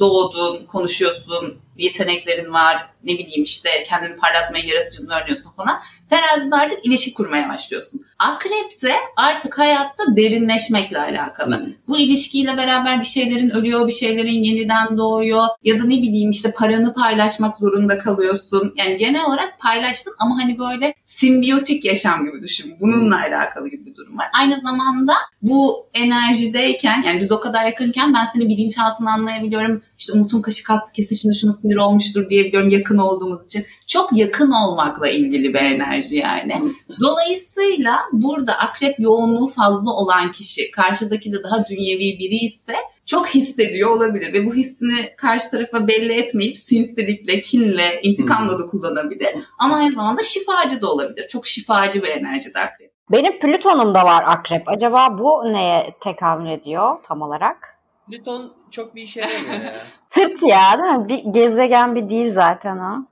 [0.00, 5.80] doğdun, konuşuyorsun, yeteneklerin var, ne bileyim işte kendini parlatmaya, yaratıcılığını öğreniyorsun falan.
[6.10, 8.06] Terazide artık ilişki kurmaya başlıyorsun.
[8.20, 11.60] Akrep'te artık hayatta derinleşmekle alakalı.
[11.60, 11.72] Hmm.
[11.88, 15.44] Bu ilişkiyle beraber bir şeylerin ölüyor, bir şeylerin yeniden doğuyor.
[15.64, 18.74] Ya da ne bileyim işte paranı paylaşmak zorunda kalıyorsun.
[18.76, 22.74] Yani genel olarak paylaştın ama hani böyle simbiyotik yaşam gibi düşün.
[22.80, 24.26] Bununla alakalı gibi bir durum var.
[24.40, 29.82] Aynı zamanda bu enerjideyken yani biz o kadar yakınken ben seni bilinçaltını anlayabiliyorum.
[29.98, 33.66] İşte Umut'un kaşı kalktı kesin şimdi şuna sinir olmuştur diyebiliyorum yakın olduğumuz için.
[33.86, 36.62] Çok yakın olmakla ilgili bir enerji yani.
[37.00, 42.74] Dolayısıyla burada akrep yoğunluğu fazla olan kişi karşıdaki de daha dünyevi biri ise
[43.06, 49.28] çok hissediyor olabilir ve bu hissini karşı tarafa belli etmeyip sinsilikle, kinle, intikamla da kullanabilir.
[49.58, 51.28] Ama aynı zamanda şifacı da olabilir.
[51.28, 52.90] Çok şifacı bir enerji de akrep.
[53.10, 54.68] Benim Plüton'um da var akrep.
[54.68, 57.78] Acaba bu neye tekamül ediyor tam olarak?
[58.10, 59.72] Plüton çok bir işe yaramıyor ya.
[60.10, 61.08] Tırt ya değil mi?
[61.08, 63.06] Bir gezegen bir değil zaten o.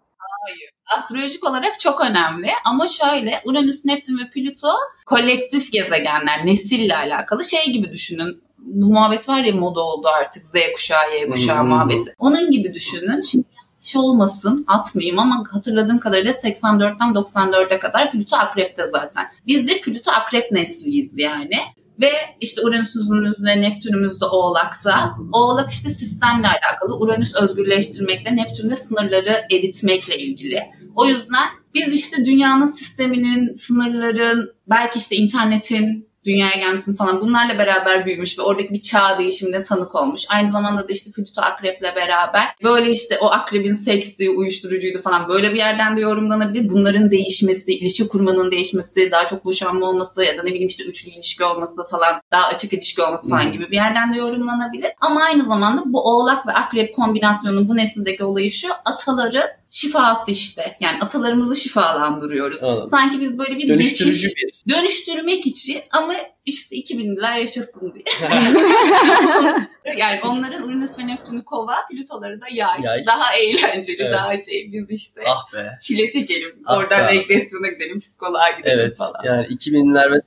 [0.97, 4.69] Astrolojik olarak çok önemli ama şöyle Uranüs, Neptün ve Plüto
[5.07, 8.43] kolektif gezegenler, nesille alakalı şey gibi düşünün.
[8.59, 11.69] Bu muhabbet var ya moda oldu artık Z kuşağı, Y kuşağı Hmm.
[11.69, 12.15] muhabbeti.
[12.19, 13.21] Onun gibi düşünün.
[13.21, 13.45] Şimdi
[13.83, 19.25] hiç olmasın atmayayım ama hatırladığım kadarıyla 84'ten 94'e kadar Plüto Akrep'te zaten.
[19.47, 21.57] Biz bir Plüto Akrep nesliyiz yani.
[22.01, 25.15] Ve işte Uranüs'ümüz ve Neptün'ümüz de Oğlak'ta.
[25.33, 26.99] Oğlak işte sistemle alakalı.
[26.99, 30.63] Uranüs özgürleştirmekle, Neptün de sınırları eritmekle ilgili.
[30.99, 38.07] O yüzden biz işte dünyanın sisteminin, sınırların, belki işte internetin dünyaya gelmesini falan bunlarla beraber
[38.07, 40.23] büyümüş ve oradaki bir çağ değişimine tanık olmuş.
[40.29, 45.53] Aynı zamanda da işte Plüto Akrep'le beraber böyle işte o akrebin seksi, uyuşturucuydu falan böyle
[45.53, 46.69] bir yerden de yorumlanabilir.
[46.69, 51.11] Bunların değişmesi, ilişki kurmanın değişmesi, daha çok boşanma olması ya da ne bileyim işte üçlü
[51.11, 53.53] ilişki olması falan, daha açık ilişki olması falan Hmm.
[53.53, 54.91] gibi bir yerden de yorumlanabilir.
[55.01, 60.77] Ama aynı zamanda bu oğlak ve akrep kombinasyonunun bu nesildeki olayı şu, ataları şifası işte.
[60.81, 62.63] Yani atalarımızı şifalandırıyoruz.
[62.63, 62.91] Anladım.
[62.91, 64.75] Sanki biz böyle bir Dönüştürücü geçiş bir.
[64.75, 66.15] dönüştürmek için ama
[66.47, 68.05] işte 2000'liler yaşasın diye.
[69.99, 72.81] yani onların Uranüs ve Neptün'ü kova, Plütoları da yay.
[72.83, 73.07] Yay.
[73.07, 74.13] Daha eğlenceli, Evet.
[74.15, 74.71] daha şey.
[74.73, 75.69] Biz işte ah be.
[75.81, 77.13] çile çekelim, Ah oradan be.
[77.15, 78.97] regresyona gidelim, psikoloğa gidelim Evet.
[78.97, 79.25] falan.
[79.25, 80.21] Yani 2000'ler ve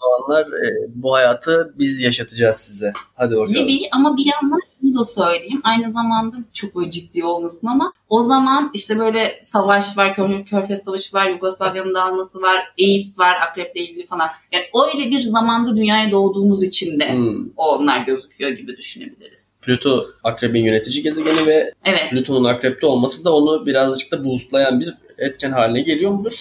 [0.00, 2.92] zamanlar e, bu hayatı biz yaşatacağız size.
[3.14, 3.66] Hadi bakalım.
[3.66, 5.60] Gibi ama bir yandan şunu da söyleyeyim.
[5.64, 10.82] Aynı zamanda çok böyle ciddi olmasın ama o zaman işte böyle savaş var, Kör, Körfez
[10.84, 14.28] Savaşı var, Yugoslavya'nın dağılması var, AIDS var, akreple ilgili falan.
[14.52, 17.48] Yani öyle bir zamanda dünyaya doğduğumuz için de Hmm.
[17.56, 19.54] onlar gözüküyor gibi düşünebiliriz.
[19.62, 22.08] Plüto akrebin yönetici gezegeni ve Evet.
[22.10, 26.32] Plüton'un akrepte olması da onu birazcık da boostlayan bir etken haline geliyor mudur?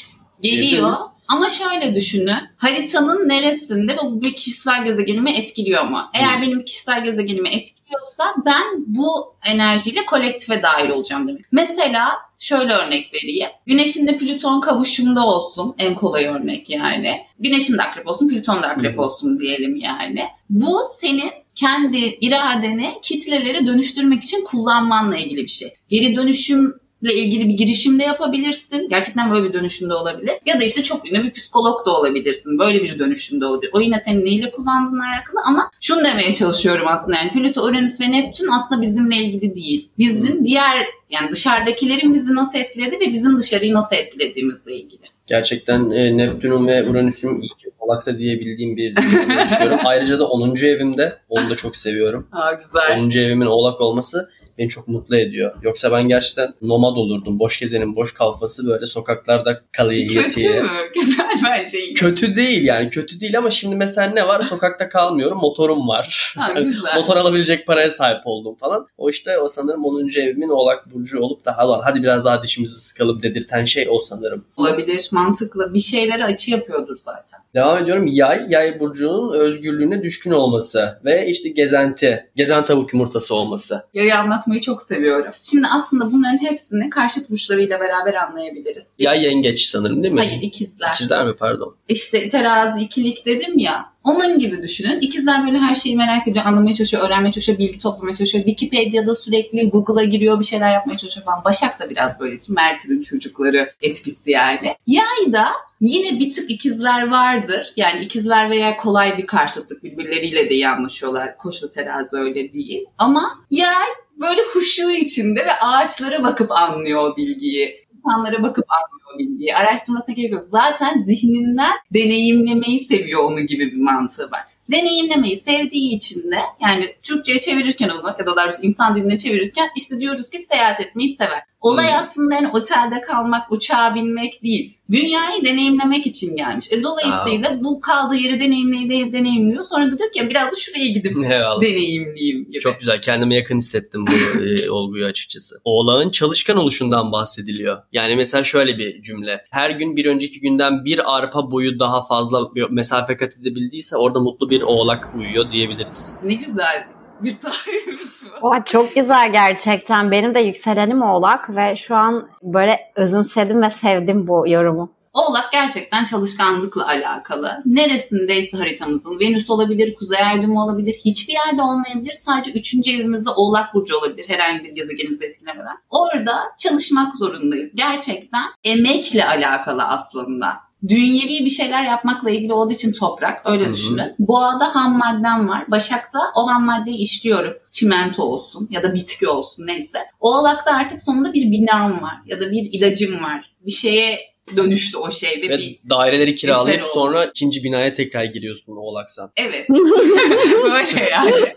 [0.42, 0.62] Geliyor.
[0.64, 1.00] Diyebiliriz.
[1.30, 2.34] Ama şöyle düşünün.
[2.58, 6.00] Haritanın neresinde bu bir kişisel gezegenimi etkiliyor mu?
[6.14, 6.42] Eğer Hmm.
[6.42, 9.10] benim kişisel gezegenimi etkiliyorsa ben bu
[9.46, 11.42] enerjiyle kolektife dahil olacağım demek.
[11.52, 13.50] Mesela şöyle örnek vereyim.
[13.66, 15.76] Güneşin de Plüton kavuşumda olsun.
[15.80, 17.22] En kolay örnek yani.
[17.40, 19.02] Güneşin de akrep olsun, Plüton da akrep hı.
[19.02, 20.28] olsun diyelim yani.
[20.50, 25.74] Bu senin kendi iradeni kitleleri dönüştürmek için kullanmanla ilgili bir şey.
[25.90, 28.90] Geri dönüşüm ile ilgili bir girişim de yapabilirsin.
[28.90, 30.34] Gerçekten böyle bir dönüşüm de olabilir.
[30.46, 32.60] Ya da işte çok ünlü bir psikolog da olabilirsin.
[32.60, 33.72] Böyle bir dönüşüm de olabilir.
[33.74, 37.18] O yine senin neyle kullandığına alakalı ama şunu demeye çalışıyorum aslında.
[37.18, 39.90] Yani Plüto, Uranüs ve Neptün aslında bizimle ilgili değil.
[39.98, 45.02] Bizim diğer yani dışarıdakilerin bizi nasıl etkiledi ve bizim dışarıyı nasıl etkilediğimizle ilgili.
[45.28, 48.96] Gerçekten e, Neptün'ün ve Uranüs'ün iyi ki Oğlak'ta diyebildiğim bir
[49.36, 49.80] yaşıyorum.
[49.86, 50.56] Ayrıca da 10.
[50.56, 51.18] evimde.
[51.30, 52.28] Onu da çok seviyorum.
[52.32, 53.00] Aa güzel.
[53.00, 53.10] 10.
[53.10, 54.30] evimin Oğlak olması
[54.60, 55.52] beni çok mutlu ediyor.
[55.62, 57.40] Yoksa ben gerçekten nomad olurdum.
[57.40, 60.62] Boş gezenin boş kalfası böyle sokaklarda kalıyor Kötü yetiye.
[60.62, 60.70] mü?
[60.96, 61.94] Güzel bence iyi.
[61.94, 64.42] Kötü değil yani kötü değil ama şimdi mesela ne var?
[64.42, 65.38] Sokakta kalmıyorum.
[65.38, 66.34] Motorum var.
[66.38, 66.96] Ha, güzel.
[66.96, 68.88] Motor alabilecek paraya sahip oldum falan.
[68.98, 70.10] O işte o sanırım 10.
[70.20, 74.46] evimin Oğlak Burcu olup da "Ulan hadi biraz daha dişimizi sıkalım dedirten şey o sanırım.
[74.58, 75.74] Olabilir, mantıklı.
[75.74, 77.40] Bir şeylere açı yapıyordur zaten.
[77.56, 78.08] Devam ediyorum.
[78.08, 83.84] Yay, yay burcunun özgürlüğüne düşkün olması ve işte gezenti, gezen tavuk yumurtası olması.
[83.94, 85.32] Yayı anlatmak anlatmayı çok seviyorum.
[85.44, 88.88] Şimdi aslında bunların hepsini karşıt burçlarıyla beraber anlayabiliriz.
[89.00, 90.20] Ya yengeç sanırım değil mi?
[90.20, 90.94] Hayır ikizler.
[90.96, 91.76] İkizler mi pardon?
[91.88, 93.90] İşte terazi, ikilik dedim ya.
[94.04, 95.00] Onun gibi düşünün.
[95.00, 98.46] İkizler böyle her şeyi merak ediyor, anlamaya çalışıyor, öğrenmeye çalışıyor, bilgi toplamaya çalışıyor.
[98.46, 101.44] Wikipedia'da sürekli Google'a giriyor, bir şeyler yapmaya çalışıyor falan.
[101.44, 104.76] Başak da biraz böyle Merkür'ün çocukları etkisi yani.
[104.88, 105.46] Yay da
[105.82, 107.74] yine bir tık ikizler vardır.
[107.76, 111.38] Yani ikizler veya kolay bir karşıtlık birbirleriyle de iyi anlaşıyorlar.
[111.38, 112.86] Koçlu terazi öyle değil.
[112.98, 113.88] Ama yay
[114.20, 117.88] böyle huşu içinde ve ağaçlara bakıp anlıyor o bilgiyi.
[117.98, 119.56] İnsanlara bakıp anlıyor bilgiyi.
[119.56, 120.46] Araştırmasına gerek yok.
[120.46, 124.42] Zaten zihninden deneyimlemeyi seviyor onu gibi bir mantığı var.
[124.72, 130.00] Deneyimlemeyi sevdiği için de yani Türkçe'ye çevirirken onu ya da daha insan diline çevirirken işte
[130.00, 131.49] diyoruz ki seyahat etmeyi sever.
[131.62, 134.78] Olay aslında yani otelde kalmak, uçağa binmek değil.
[134.92, 136.72] Dünyayı deneyimlemek için gelmiş.
[136.72, 139.64] E, dolayısıyla bu kaldığı yeri deneyimleye deneyimliyor.
[139.64, 141.62] Sonra da diyor ki "Ya biraz da şuraya gidip Eyvallah.
[141.62, 142.60] deneyimleyeyim gibi.
[142.60, 143.02] Çok güzel.
[143.02, 145.56] Kendime yakın hissettim bu e, olguyu açıkçası.
[145.64, 147.78] Oğlağın çalışkan oluşundan bahsediliyor.
[147.92, 149.46] Yani mesela şöyle bir cümle.
[149.52, 154.50] Her gün bir önceki günden bir arpa boyu daha fazla mesafe kat edebildiyse orada mutlu
[154.50, 156.20] bir oğlak uyuyor diyebiliriz.
[156.24, 156.88] Ne güzel
[157.24, 158.00] bir tarihmiş
[158.42, 158.48] bu.
[158.48, 160.12] Oha, çok güzel gerçekten.
[160.12, 165.00] Benim de yükselenim oğlak ve şu an böyle özümsedim ve sevdim bu yorumu.
[165.14, 167.62] Oğlak gerçekten çalışkanlıkla alakalı.
[167.66, 172.14] Neresindeyse haritamızın Venüs olabilir, Kuzey Ay düğümü olabilir, hiçbir yerde olmayabilir.
[172.14, 172.88] Sadece 3.
[172.88, 175.78] evimizde Oğlak Burcu olabilir herhangi bir gezegenimizi etkilemeden.
[175.90, 177.72] Orada çalışmak zorundayız.
[177.76, 180.69] Gerçekten emekle alakalı aslında.
[180.88, 183.74] Dünyevi bir şeyler yapmakla ilgili olduğu için toprak öyle Hı hı.
[183.74, 184.16] düşünün.
[184.20, 185.64] Boğada ham maddem var.
[185.68, 187.54] Başak'ta o ham maddeyi işliyorum.
[187.72, 190.00] Çimento olsun ya da bitki olsun neyse.
[190.20, 193.56] Oğlak'ta artık sonunda bir binam var ya da bir ilacım var.
[193.66, 194.20] Bir şeye
[194.56, 199.32] dönüştü o şey ve Ve bir daireleri kiralayıp sonra ikinci binaya tekrar giriyorsun oğlaksan.
[199.38, 199.70] Evet.
[200.64, 201.56] Böyle yani.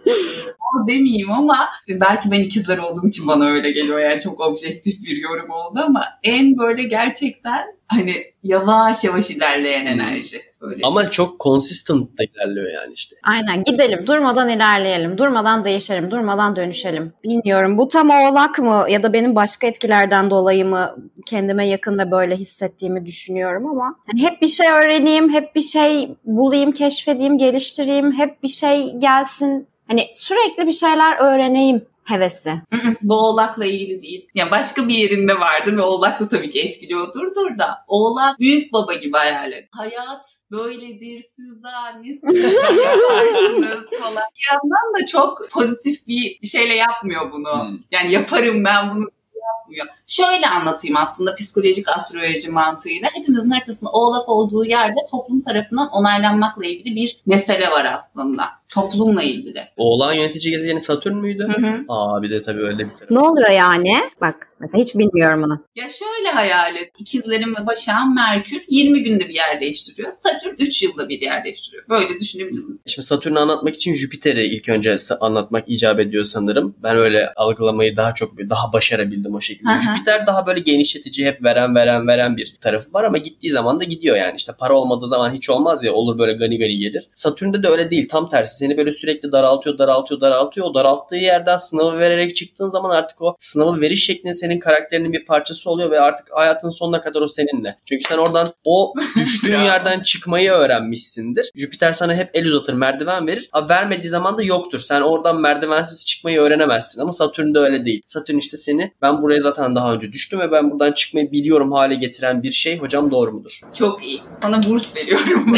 [0.75, 3.99] O demeyeyim ama belki ben ikizler olduğum için bana öyle geliyor.
[3.99, 10.37] Yani çok objektif bir yorum oldu ama en böyle gerçekten hani yavaş yavaş ilerleyen enerji.
[10.61, 10.81] Böyle.
[10.83, 13.17] Ama çok consistent da ilerliyor yani işte.
[13.23, 17.13] Aynen gidelim durmadan ilerleyelim durmadan değişelim durmadan dönüşelim.
[17.25, 22.11] Bilmiyorum bu tam oğlak mı ya da benim başka etkilerden dolayı mı kendime yakın ve
[22.11, 28.13] böyle hissettiğimi düşünüyorum ama hani hep bir şey öğreneyim hep bir şey bulayım keşfedeyim geliştireyim
[28.13, 32.51] hep bir şey gelsin hani sürekli bir şeyler öğreneyim hevesi.
[32.51, 34.29] Hı hı, Bu oğlakla ilgili değil.
[34.35, 37.85] Ya başka bir yerinde vardır ve oğlak da tabii ki etkiliyordur da.
[37.89, 39.69] Oğlak büyük baba gibi hayal et.
[39.71, 44.23] Hayat böyledir siz daha yaparsınız falan.
[44.35, 47.69] Bir yandan da çok pozitif bir şeyle yapmıyor bunu.
[47.69, 47.79] Hmm.
[47.91, 49.09] Yani yaparım ben bunu
[49.43, 49.87] yapmıyor.
[50.07, 53.09] Şöyle anlatayım aslında psikolojik astroloji mantığıyla.
[53.15, 58.45] Hepimizin haritasında oğlak olduğu yerde toplum tarafından onaylanmakla ilgili bir mesele var aslında.
[58.75, 59.69] Toplumla ilgili.
[59.77, 61.49] Oğlağın yönetici gezegeni Satürn müydü?
[61.57, 61.85] Hı hı.
[61.89, 63.15] Aa bir de tabii öyle bir tarafı.
[63.15, 64.01] Ne oluyor yani?
[64.21, 65.65] Bak mesela hiç bilmiyorum bunu.
[65.77, 66.93] Ya şöyle hayal et.
[66.99, 70.13] İkizlerin ve Başak'ın Merkür 20 günde bir yer değiştiriyor.
[70.13, 71.89] Satürn 3 yılda bir yer değiştiriyor.
[71.89, 72.77] Böyle düşünebiliriz.
[72.87, 76.75] Şimdi Satürn'ü anlatmak için Jüpiter'i ilk önce anlatmak icap ediyor sanırım.
[76.83, 79.71] Ben öyle algılamayı daha çok daha başarabildim o şekilde.
[79.71, 79.83] Hı hı.
[79.83, 83.85] Jüpiter daha böyle genişletici, hep veren veren veren bir tarafı var ama gittiği zaman da
[83.85, 84.37] gidiyor yani.
[84.37, 87.09] İşte para olmadığı zaman hiç olmaz ya olur böyle gani gani gelir.
[87.15, 88.09] Satürn'de de öyle değil.
[88.09, 90.67] Tam tersi seni böyle sürekli daraltıyor, daraltıyor, daraltıyor.
[90.67, 95.25] O daralttığı yerden sınavı vererek çıktığın zaman artık o sınavı veriş şeklin senin karakterinin bir
[95.25, 97.77] parçası oluyor ve artık hayatın sonuna kadar o seninle.
[97.85, 101.51] Çünkü sen oradan o düştüğün yerden çıkmayı öğrenmişsindir.
[101.55, 103.49] Jüpiter sana hep el uzatır, merdiven verir.
[103.53, 104.79] Ha, vermediği zaman da yoktur.
[104.79, 107.01] Sen oradan merdivensiz çıkmayı öğrenemezsin.
[107.01, 108.03] Ama Satürn'de öyle değil.
[108.07, 111.95] Satürn işte seni ben buraya zaten daha önce düştüm ve ben buradan çıkmayı biliyorum hale
[111.95, 112.79] getiren bir şey.
[112.79, 113.61] Hocam doğru mudur?
[113.79, 114.21] Çok iyi.
[114.43, 115.55] Sana burs veriyorum.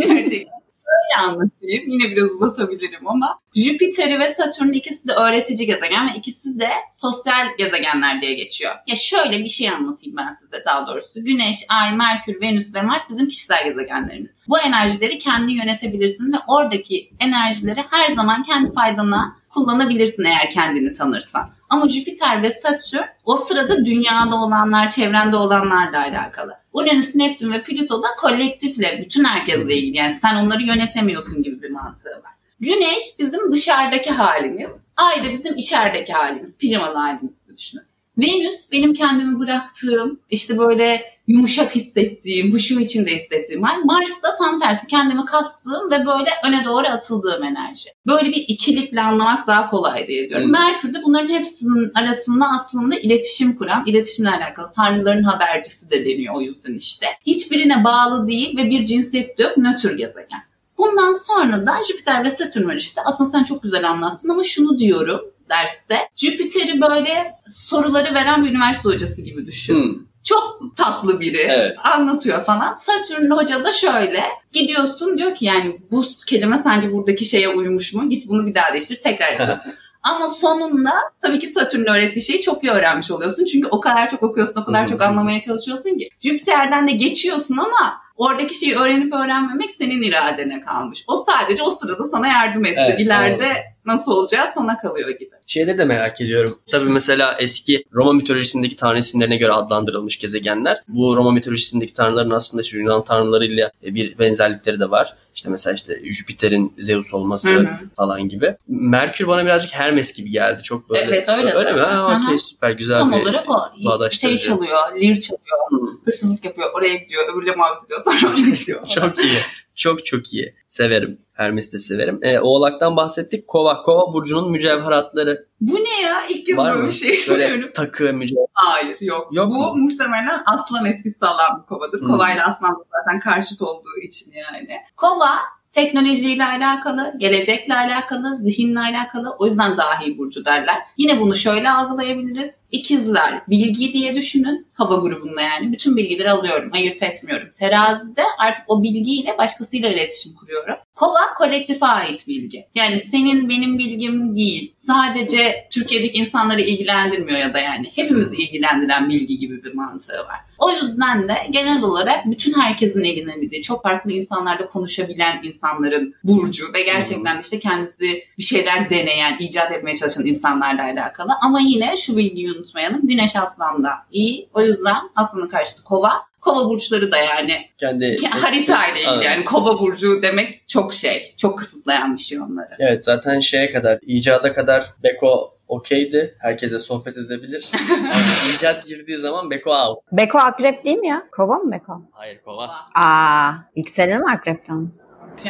[0.00, 0.59] Gerçekten.
[0.90, 1.90] Şöyle anlatayım.
[1.90, 7.46] Yine biraz uzatabilirim ama Jüpiter'i ve Satürn ikisi de öğretici gezegen ve ikisi de sosyal
[7.58, 8.72] gezegenler diye geçiyor.
[8.86, 11.24] Ya şöyle bir şey anlatayım ben size daha doğrusu.
[11.24, 14.30] Güneş, Ay, Merkür, Venüs ve Mars bizim kişisel gezegenlerimiz.
[14.48, 21.50] Bu enerjileri kendi yönetebilirsin ve oradaki enerjileri her zaman kendi faydana kullanabilirsin eğer kendini tanırsan.
[21.68, 26.59] Ama Jüpiter ve Satürn o sırada dünyada olanlar, çevrende olanlarla alakalı.
[26.72, 29.96] Uranüs, Neptün ve Plüto da kolektifle, bütün herkesle ilgili.
[29.96, 32.32] Yani sen onları yönetemiyorsun gibi bir mantığı var.
[32.60, 34.70] Güneş bizim dışarıdaki halimiz.
[34.96, 36.58] Ay da bizim içerideki halimiz.
[36.58, 37.84] Pijamalı halimiz gibi düşünün.
[38.18, 43.84] Venüs benim kendimi bıraktığım, işte böyle yumuşak hissettiğim, huşu içinde hissettiğim hal.
[43.84, 47.90] Mars da tam tersi kendimi kastığım ve böyle öne doğru atıldığım enerji.
[48.06, 50.54] Böyle bir ikilikle anlamak daha kolay diye diyorum.
[50.54, 50.60] Evet.
[50.60, 56.40] Merkür de bunların hepsinin arasında aslında iletişim kuran, iletişimle alakalı tanrıların habercisi de deniyor o
[56.40, 57.06] yüzden işte.
[57.26, 60.40] Hiçbirine bağlı değil ve bir cinsiyet yok, nötr gezegen.
[60.78, 63.00] Bundan sonra da Jüpiter ve Satürn var işte.
[63.04, 65.96] Aslında sen çok güzel anlattın ama şunu diyorum derste.
[66.16, 69.74] Jüpiter'i böyle soruları veren bir üniversite hocası gibi düşün.
[69.74, 70.09] Hmm.
[70.24, 71.46] Çok tatlı biri.
[71.48, 71.76] Evet.
[71.94, 72.74] Anlatıyor falan.
[72.74, 74.22] Satürn hoca da şöyle.
[74.52, 78.08] Gidiyorsun diyor ki yani bu kelime sence buradaki şeye uymuş mu?
[78.10, 79.00] Git bunu bir daha değiştir.
[79.00, 79.72] Tekrar yapıyorsun.
[80.02, 80.92] Ama sonunda
[81.22, 83.44] tabii ki Satürn'ün öğrettiği şeyi çok iyi öğrenmiş oluyorsun.
[83.44, 86.08] Çünkü o kadar çok okuyorsun, o kadar çok anlamaya çalışıyorsun ki.
[86.20, 91.04] Jüpiter'den de geçiyorsun ama oradaki şeyi öğrenip öğrenmemek senin iradene kalmış.
[91.08, 92.80] O sadece o sırada sana yardım etti.
[92.88, 93.46] Evet, İleride
[93.84, 95.30] nasıl olacağı sana kalıyor gibi.
[95.46, 96.58] Şeyleri de merak ediyorum.
[96.70, 100.82] Tabii mesela eski Roma mitolojisindeki tanrı isimlerine göre adlandırılmış gezegenler.
[100.88, 105.16] Bu Roma mitolojisindeki tanrıların aslında işte Yunan tanrılarıyla bir benzerlikleri de var.
[105.34, 107.88] İşte mesela işte Jüpiter'in Zeus olması Hı hı.
[107.96, 108.56] falan gibi.
[108.68, 110.62] Merkür bana birazcık Hermes gibi geldi.
[110.62, 111.00] Çok böyle.
[111.00, 111.80] Evet, öyle Öyle mi?
[111.80, 114.10] Ha, okey süper güzel Tam bir olarak o.
[114.10, 115.76] Şey çalıyor, lir çalıyor, Hı.
[116.04, 118.86] hırsızlık yapıyor, oraya gidiyor, öbürle muhabbet ediyor, sonra gidiyor.
[118.88, 119.38] Çok iyi.
[119.74, 120.54] Çok çok iyi.
[120.66, 121.18] Severim.
[121.32, 122.20] Hermes'i de severim.
[122.22, 123.48] Ee, Oğlak'tan bahsettik.
[123.48, 123.82] Kova.
[123.82, 126.26] Kova burcunun mücevheratları Bu ne ya?
[126.26, 128.46] İlk kez böyle bir şey Böyle takı mücevher.
[128.52, 129.28] Hayır yok.
[129.32, 129.74] Yok Bu mu?
[129.76, 132.00] muhtemelen aslan etkisi alan bir kovadır.
[132.00, 132.08] Hmm.
[132.08, 134.68] Kovayla aslan da zaten karşıt olduğu için yani.
[134.96, 135.38] Kova
[135.72, 139.36] teknolojiyle alakalı, gelecekle alakalı, zihinle alakalı.
[139.38, 140.76] O yüzden dahi burcu derler.
[140.96, 142.59] Yine bunu şöyle algılayabiliriz.
[142.70, 144.66] İkizler bilgi diye düşünün.
[144.72, 145.72] Hava grubunda yani.
[145.72, 146.70] Bütün bilgileri alıyorum.
[146.72, 147.48] Ayırt etmiyorum.
[147.58, 150.74] Terazide artık o bilgiyle başkasıyla iletişim kuruyorum.
[150.94, 152.66] Kova kolektife ait bilgi.
[152.74, 154.74] Yani senin benim bilgim değil.
[154.86, 160.40] Sadece Türkiye'deki insanları ilgilendirmiyor ya da yani hepimizi ilgilendiren bilgi gibi bir mantığı var.
[160.58, 166.82] O yüzden de genel olarak bütün herkesin ilgilenebildiği, çok farklı insanlarla konuşabilen insanların burcu ve
[166.82, 171.32] gerçekten işte kendisi bir şeyler deneyen, icat etmeye çalışan insanlarla alakalı.
[171.42, 173.08] Ama yine şu bilgiyi unutmayalım.
[173.08, 174.48] Güneş aslanda iyi.
[174.54, 176.12] O yüzden aslanın karşıtı kova.
[176.40, 179.24] Kova burçları da yani Kendi haritayla ilgili Evet.
[179.24, 181.34] yani kova burcu demek çok şey.
[181.36, 182.68] Çok kısıtlayan bir şey onları.
[182.78, 186.34] Evet zaten şeye kadar, icada kadar Beko okeydi.
[186.38, 187.70] Herkese sohbet edebilir.
[187.90, 189.98] Ama icat girdiği zaman Beko out.
[190.12, 191.26] Beko akrep değil mi ya?
[191.32, 192.02] Kova mı Beko?
[192.12, 192.70] Hayır kova.
[192.94, 194.92] Aa, yükselir mi akrepten?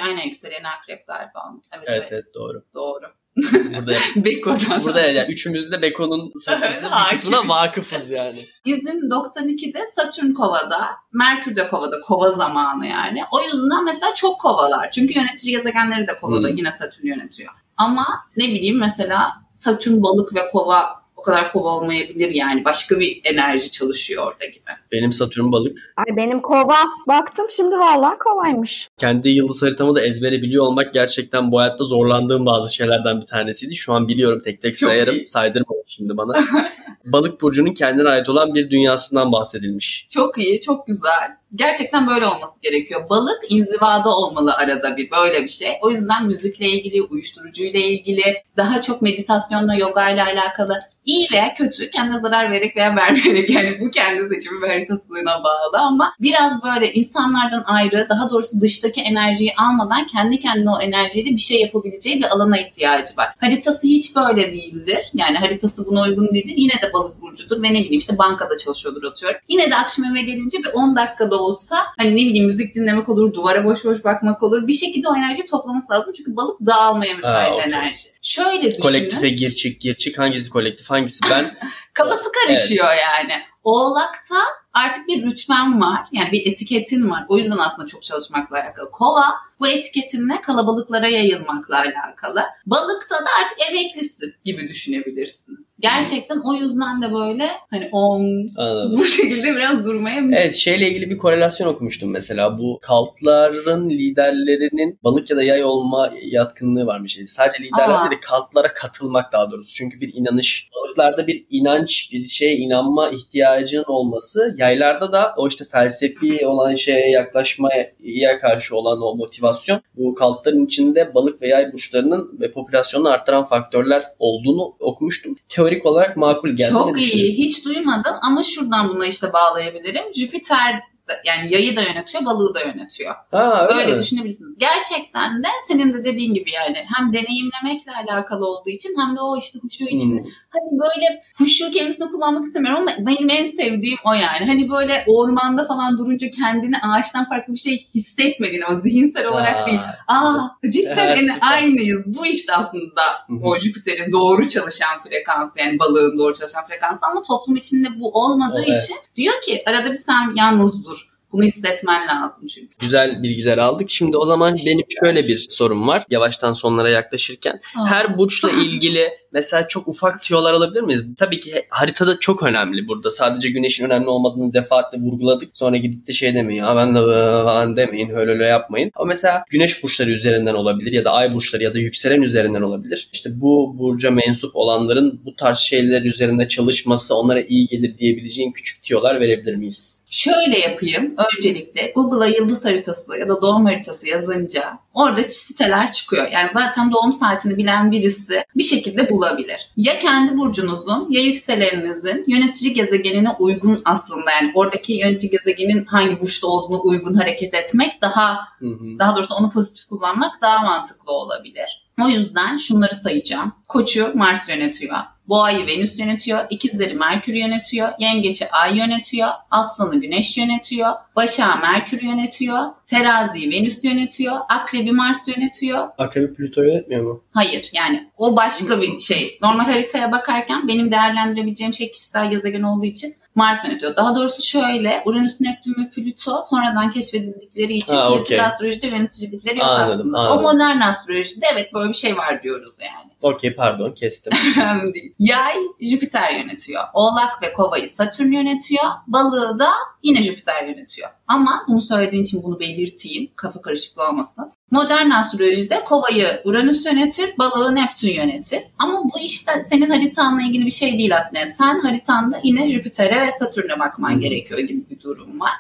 [0.03, 1.53] Aynen yükselen akrep galiba.
[1.75, 2.65] Evet, Evet evet, evet doğru.
[2.75, 3.05] doğru.
[3.37, 4.85] Burada, Beko'dan.
[4.85, 8.47] burada yani üçümüz de Beko'nun sayfasının bir kısmına vakıfız yani.
[8.67, 13.21] Bizim 92'de Satürn kovada, Merkür de kovada, kova zamanı yani.
[13.33, 14.91] O yüzden mesela çok kovalar.
[14.91, 16.57] Çünkü yönetici gezegenleri de kovada, Hmm.
[16.57, 17.53] yine Satürn yönetiyor.
[17.77, 18.07] Ama
[18.37, 22.65] ne bileyim mesela Satürn balık ve kova o kadar kova olmayabilir yani.
[22.65, 24.71] Başka bir enerji çalışıyor orada gibi.
[24.93, 25.79] Benim Satürn balık.
[25.97, 26.77] Ay benim kova.
[27.09, 28.89] Baktım şimdi vallahi kovaymış.
[28.99, 33.77] Kendi yıldız haritamı da ezbere biliyor olmak gerçekten bu hayatta zorlandığım bazı şeylerden bir tanesiydi.
[33.77, 35.15] Şu an biliyorum tek tek Çok sayarım.
[35.15, 35.27] iyi.
[35.27, 36.41] Saydırma şimdi bana.
[37.05, 40.07] balık burcunun kendine ait olan bir dünyasından bahsedilmiş.
[40.11, 41.40] Çok iyi, çok güzel.
[41.55, 43.09] Gerçekten böyle olması gerekiyor.
[43.11, 45.69] Balık inzivada olmalı arada bir böyle bir şey.
[45.83, 48.23] O yüzden müzikle ilgili, uyuşturucuyla ilgili,
[48.57, 53.81] daha çok meditasyonla, yoga ile alakalı iyi veya kötü kendine zarar vererek veya vermeyerek yani
[53.81, 59.53] bu kendi seçimi ve haritasına bağlı ama biraz böyle insanlardan ayrı daha doğrusu dıştaki enerjiyi
[59.57, 63.29] almadan kendi kendine o enerjiyle bir şey yapabileceği bir alana ihtiyacı var.
[63.41, 64.99] Haritası hiç böyle değildir.
[65.15, 66.55] Yani haritası buna uygun değildir.
[66.57, 69.41] Yine de balık burcudur ve ne bileyim işte bankada çalışıyordur atıyorum.
[69.49, 73.35] Yine de akşam eve gelince bir 10 dakikada olsa hani ne bileyim müzik dinlemek olur,
[73.35, 74.67] duvara boş boş bakmak olur.
[74.67, 76.13] Bir şekilde o enerjiyi toplaması lazım.
[76.17, 77.65] Çünkü balık dağılmaya müsait Aa, okey.
[77.65, 78.09] enerji.
[78.23, 78.83] Şöyle düşünün.
[78.83, 81.59] Kolektife gir çık gir çık hangisi kolektif hangisi ben
[81.95, 83.33] Kafası karışıyor yani.
[83.65, 84.37] Oğlakta
[84.73, 86.01] artık bir rütben var.
[86.13, 87.25] Yani bir etiketin var.
[87.29, 88.91] O yüzden aslında çok çalışmakla alakalı.
[88.91, 89.25] Kova
[89.61, 92.41] bu etiketinle kalabalıklara yayılmakla alakalı.
[92.67, 95.61] Balıkta da artık emeklisin gibi düşünebilirsiniz.
[95.81, 98.99] Gerçekten o yüzden de böyle hani on anladım.
[98.99, 100.45] bu şekilde biraz durmaya müsait.
[100.45, 102.59] Evet şeyle ilgili bir korelasyon okumuştum mesela.
[102.59, 107.19] Bu kaltların liderlerinin balık ya da yay olma yatkınlığı varmış.
[107.19, 108.01] Yani sadece liderler Aa.
[108.01, 109.75] değil de kaltlara katılmak daha doğrusu.
[109.75, 114.55] Çünkü bir inanış, balıklarda bir inanç, bir şeye inanma ihtiyacının olması.
[114.59, 119.50] Yaylarda da o işte felsefi olan şeye yaklaşmaya karşı olan o motivasyon
[119.97, 125.37] bu kaltların içinde balık ve yay burçlarının ve popülasyonunu arttıran faktörler olduğunu okumuştum.
[125.49, 126.71] Teorik olarak makul geldi.
[126.71, 127.39] Çok iyi.
[127.39, 130.15] Hiç duymadım ama şuradan buna işte bağlayabilirim.
[130.15, 130.81] Jüpiter
[131.27, 133.15] yani yayı da yönetiyor, balığı da yönetiyor.
[133.31, 134.03] Ha, öyle Öyle mi?
[134.03, 134.59] düşünebilirsiniz.
[134.59, 139.39] Gerçekten de senin de dediğin gibi yani hem deneyimlemekle alakalı olduğu için hem de o
[139.39, 140.25] işte huşu için Hmm.
[140.51, 144.47] hani böyle huşu kelimesini kullanmak istemiyorum ama benim en sevdiğim o yani.
[144.47, 149.67] Hani böyle ormanda falan durunca kendini ağaçtan farklı bir şey hissetmediğin ama zihinsel olarak Aa,
[149.67, 149.81] değil.
[150.09, 151.39] Aa cidden Evet, süper.
[151.41, 152.19] aynıyız.
[152.19, 153.35] Bu işte aslında hı.
[153.43, 158.65] o Jüpiter'in doğru çalışan frekansı yani balığın doğru çalışan frekansı ama toplum içinde bu olmadığı
[158.69, 158.83] evet.
[158.83, 161.00] için diyor ki arada bir sen yalnız dur.
[161.33, 162.75] Bunu hissetmen lazım çünkü.
[162.79, 163.91] Güzel bilgiler aldık.
[163.91, 166.05] Şimdi o zaman benim şöyle bir sorum var.
[166.11, 167.61] Yavaştan sonlara yaklaşırken.
[167.79, 167.87] Aa.
[167.87, 171.05] Her burçla ilgili mesela çok ufak tiyolar alabilir miyiz?
[171.19, 173.11] Tabii ki haritada çok önemli burada.
[173.11, 175.51] Sadece güneşin önemli olmadığını defaatle vurguladık.
[175.53, 176.63] Sonra gidip de şey demeyin.
[176.63, 176.99] Ya ben de
[177.45, 178.11] falan demeyin.
[178.11, 178.91] Öyle öyle yapmayın.
[178.95, 183.09] Ama mesela güneş burçları üzerinden olabilir ya da ay burçları ya da yükselen üzerinden olabilir.
[183.13, 188.83] İşte bu burca mensup olanların bu tarz şeyler üzerinde çalışması onlara iyi gelir diyebileceğin küçük
[188.83, 190.01] tiyolar verebilir miyiz?
[190.11, 191.15] Şöyle yapayım.
[191.37, 194.63] Öncelikle Google'a yıldız haritası ya da doğum haritası yazınca
[195.01, 196.31] orada siteler çıkıyor.
[196.33, 199.71] Yani zaten doğum saatini bilen birisi bir şekilde bulabilir.
[199.77, 206.47] Ya kendi burcunuzun ya yükseleninizin yönetici gezegenine uygun aslında yani oradaki yönetici gezegenin hangi burçta
[206.47, 208.99] olduğunu uygun hareket etmek daha Hı hı.
[208.99, 211.81] daha doğrusu onu pozitif kullanmak daha mantıklı olabilir.
[212.05, 213.53] O yüzden şunları sayacağım.
[213.69, 214.97] Koçu Mars yönetiyor.
[215.31, 216.41] Boğayı Venüs yönetiyor.
[216.51, 217.89] İkizleri Merkür yönetiyor.
[217.99, 219.29] Yengeçi Ay yönetiyor.
[219.51, 220.91] Aslanı Güneş yönetiyor.
[221.17, 222.59] Başağı Merkür yönetiyor.
[222.87, 224.37] Teraziyi Venüs yönetiyor.
[224.49, 225.89] Akrebi Mars yönetiyor.
[225.99, 227.23] Akrebi Plüto yönetmiyor mu?
[227.33, 229.39] Hayır yani o başka bir şey.
[229.43, 233.97] Normal haritaya bakarken benim değerlendirebileceğim şey kişisel gezegen olduğu için Mars yönetiyor.
[233.97, 238.41] Daha doğrusu şöyle Uranüs, Neptün ve Plüto sonradan keşfedildikleri için Ha, okey.
[238.41, 240.19] astrolojide yöneticilikleri yok Anladım, aslında.
[240.19, 240.39] anladım.
[240.47, 243.10] O modern astrolojide evet böyle bir şey var diyoruz yani.
[243.23, 244.33] Okey pardon kestim.
[244.57, 245.15] Önemli değil.
[245.19, 246.83] Yay Jüpiter yönetiyor.
[246.95, 248.85] Oğlak ve Kova'yı Satürn yönetiyor.
[249.07, 249.69] Balığı da
[250.03, 251.11] yine Jüpiter yönetiyor.
[251.27, 253.31] Ama bunu söylediğin için bunu belirteyim.
[253.37, 254.53] Kafa karışıklığı olmasın.
[254.71, 258.63] Modern astrolojide Kova'yı Uranüs yönetir, balığı Neptün yönetir.
[258.79, 261.47] Ama bu işte senin haritanla ilgili bir şey değil aslında.
[261.47, 265.53] Sen haritanda yine Jüpiter'e ve Satürn'e bakman gerekiyor gibi bir durum var.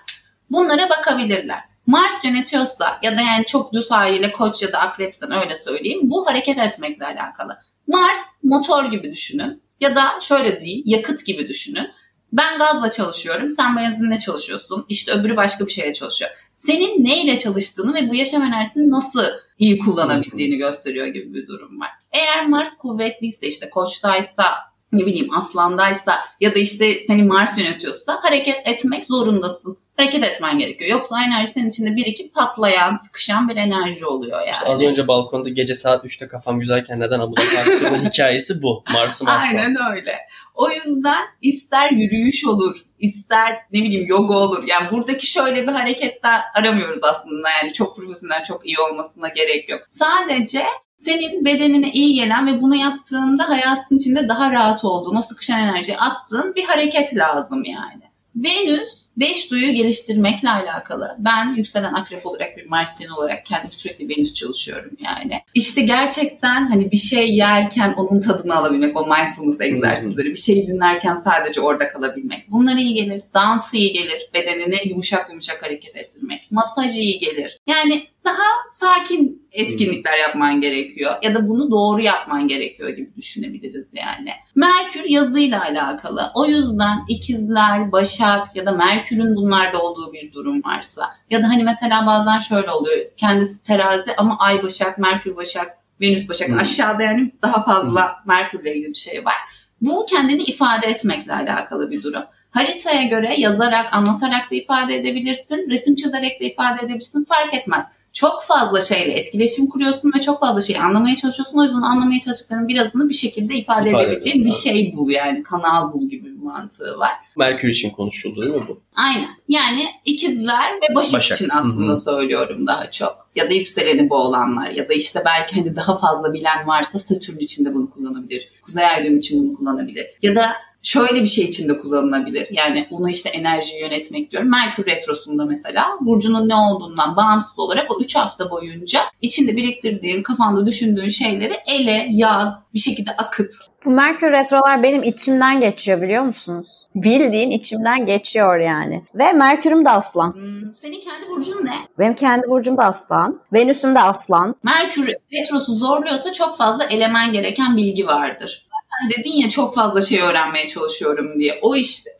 [0.50, 1.69] Bunlara bakabilirler.
[1.90, 6.00] Mars yönetiyorsa ya da yani çok düz haliyle koç ya da akrepsen öyle söyleyeyim.
[6.02, 7.58] Bu hareket etmekle alakalı.
[7.86, 9.62] Mars motor gibi düşünün.
[9.80, 11.88] Ya da şöyle değil yakıt gibi düşünün.
[12.32, 14.86] Ben gazla çalışıyorum, sen benzinle çalışıyorsun.
[14.88, 16.30] İşte öbürü başka bir şeyle çalışıyor.
[16.54, 19.24] Senin neyle çalıştığını ve bu yaşam enerjisini nasıl
[19.58, 21.90] iyi kullanabildiğini gösteriyor gibi bir durum var.
[22.12, 24.44] Eğer Mars kuvvetliyse işte koçtaysa
[24.92, 29.78] ne bileyim aslandaysa ya da işte seni Mars yönetiyorsa hareket etmek zorundasın.
[30.00, 30.90] Hareket etmen gerekiyor.
[30.90, 34.50] Yoksa o enerji senin içinde birikip patlayan, sıkışan bir enerji oluyor yani.
[34.50, 38.84] İşte az önce balkonda gece saat 3'te kafam güzelken neden amuda kalktığımın hikayesi bu.
[38.92, 39.58] Mars'ım aslan.
[39.58, 40.16] Aynen öyle.
[40.54, 44.64] O yüzden ister yürüyüş olur, ister ne bileyim yoga olur.
[44.66, 47.48] Yani buradaki şöyle bir hareketler aramıyoruz aslında.
[47.62, 49.80] Yani çok profesyonel, çok iyi olmasına gerek yok.
[49.88, 50.62] Sadece
[50.96, 55.98] senin bedenine iyi gelen ve bunu yaptığında hayatın içinde daha rahat olduğun, o sıkışan enerjiyi
[55.98, 58.09] attığın bir hareket lazım yani.
[58.36, 61.16] Venüs beş duyu geliştirmekle alakalı.
[61.18, 65.40] Ben yükselen akrep olarak bir Marsiyen olarak kendim sürekli Venüs çalışıyorum yani.
[65.54, 71.16] İşte gerçekten hani bir şey yerken onun tadını alabilmek, o mindfulness egzersizleri, bir şey dinlerken
[71.16, 72.50] sadece orada kalabilmek.
[72.50, 73.22] Bunlar iyi gelir.
[73.34, 74.30] Dans iyi gelir.
[74.34, 76.50] Bedenine yumuşak yumuşak hareket ettirmek.
[76.50, 77.58] Masaj iyi gelir.
[77.66, 81.14] Yani daha sakin etkinlikler yapman gerekiyor.
[81.22, 84.30] Ya da bunu doğru yapman gerekiyor gibi düşünebiliriz yani.
[84.54, 86.30] Merkür yazıyla alakalı.
[86.34, 91.62] O yüzden ikizler, başak ya da Merkür'ün bunlarda olduğu bir durum varsa ya da hani
[91.62, 92.96] mesela bazen şöyle oluyor.
[93.16, 96.48] Kendisi terazi ama ay başak, Merkür başak, Venüs başak.
[96.48, 96.58] Hmm.
[96.58, 99.34] Aşağıda yani daha fazla Merkür'le ilgili bir şey var.
[99.80, 102.22] Bu kendini ifade etmekle alakalı bir durum.
[102.50, 107.86] Haritaya göre yazarak, anlatarak da ifade edebilirsin, resim çizerek de ifade edebilirsin fark etmez.
[108.12, 111.58] Çok fazla şeyle etkileşim kuruyorsun ve çok fazla şeyi anlamaya çalışıyorsun.
[111.58, 115.42] O yüzden anlamaya çalıştıkların birazını bir şekilde ifade, İfade edebileceğin bir şey bul yani.
[115.42, 117.12] Kanal bul gibi bir mantığı var.
[117.36, 118.80] Merkür için konuşuldu değil mi bu?
[118.94, 119.28] Aynen.
[119.48, 121.36] Yani ikizler ve başak, Başak.
[121.36, 122.00] için aslında Hı hı.
[122.00, 123.30] söylüyorum daha çok.
[123.36, 127.38] Ya da yükseleni bu olanlar ya da işte belki hani daha fazla bilen varsa Satürn
[127.38, 128.48] için de bunu kullanabilir.
[128.62, 130.06] Kuzey ay düğümü için bunu kullanabilir.
[130.22, 130.52] Ya da
[130.82, 132.48] şöyle bir şey için de kullanılabilir.
[132.50, 134.50] Yani onu işte enerjiyi yönetmek diyorum.
[134.50, 140.66] Merkür Retrosu'nda mesela burcunun ne olduğundan bağımsız olarak o 3 hafta boyunca içinde biriktirdiğin, kafanda
[140.66, 143.52] düşündüğün şeyleri ele, yaz, bir şekilde akıt.
[143.84, 146.86] Bu Merkür Retrolar benim içimden geçiyor biliyor musunuz?
[146.94, 149.04] Bildiğin içimden geçiyor yani.
[149.14, 150.34] Ve Merkür'üm de aslan.
[150.34, 151.74] Hmm, senin kendi burcun ne?
[151.98, 153.40] Benim kendi burcum da aslan.
[153.52, 154.54] Venüs'üm de aslan.
[154.62, 158.66] Merkür Retrosu zorluyorsa çok fazla elemen gereken bilgi vardır.
[159.02, 161.58] Zaten dedin ya çok fazla şey öğrenmeye çalışıyorum diye.
[161.62, 162.10] O işte.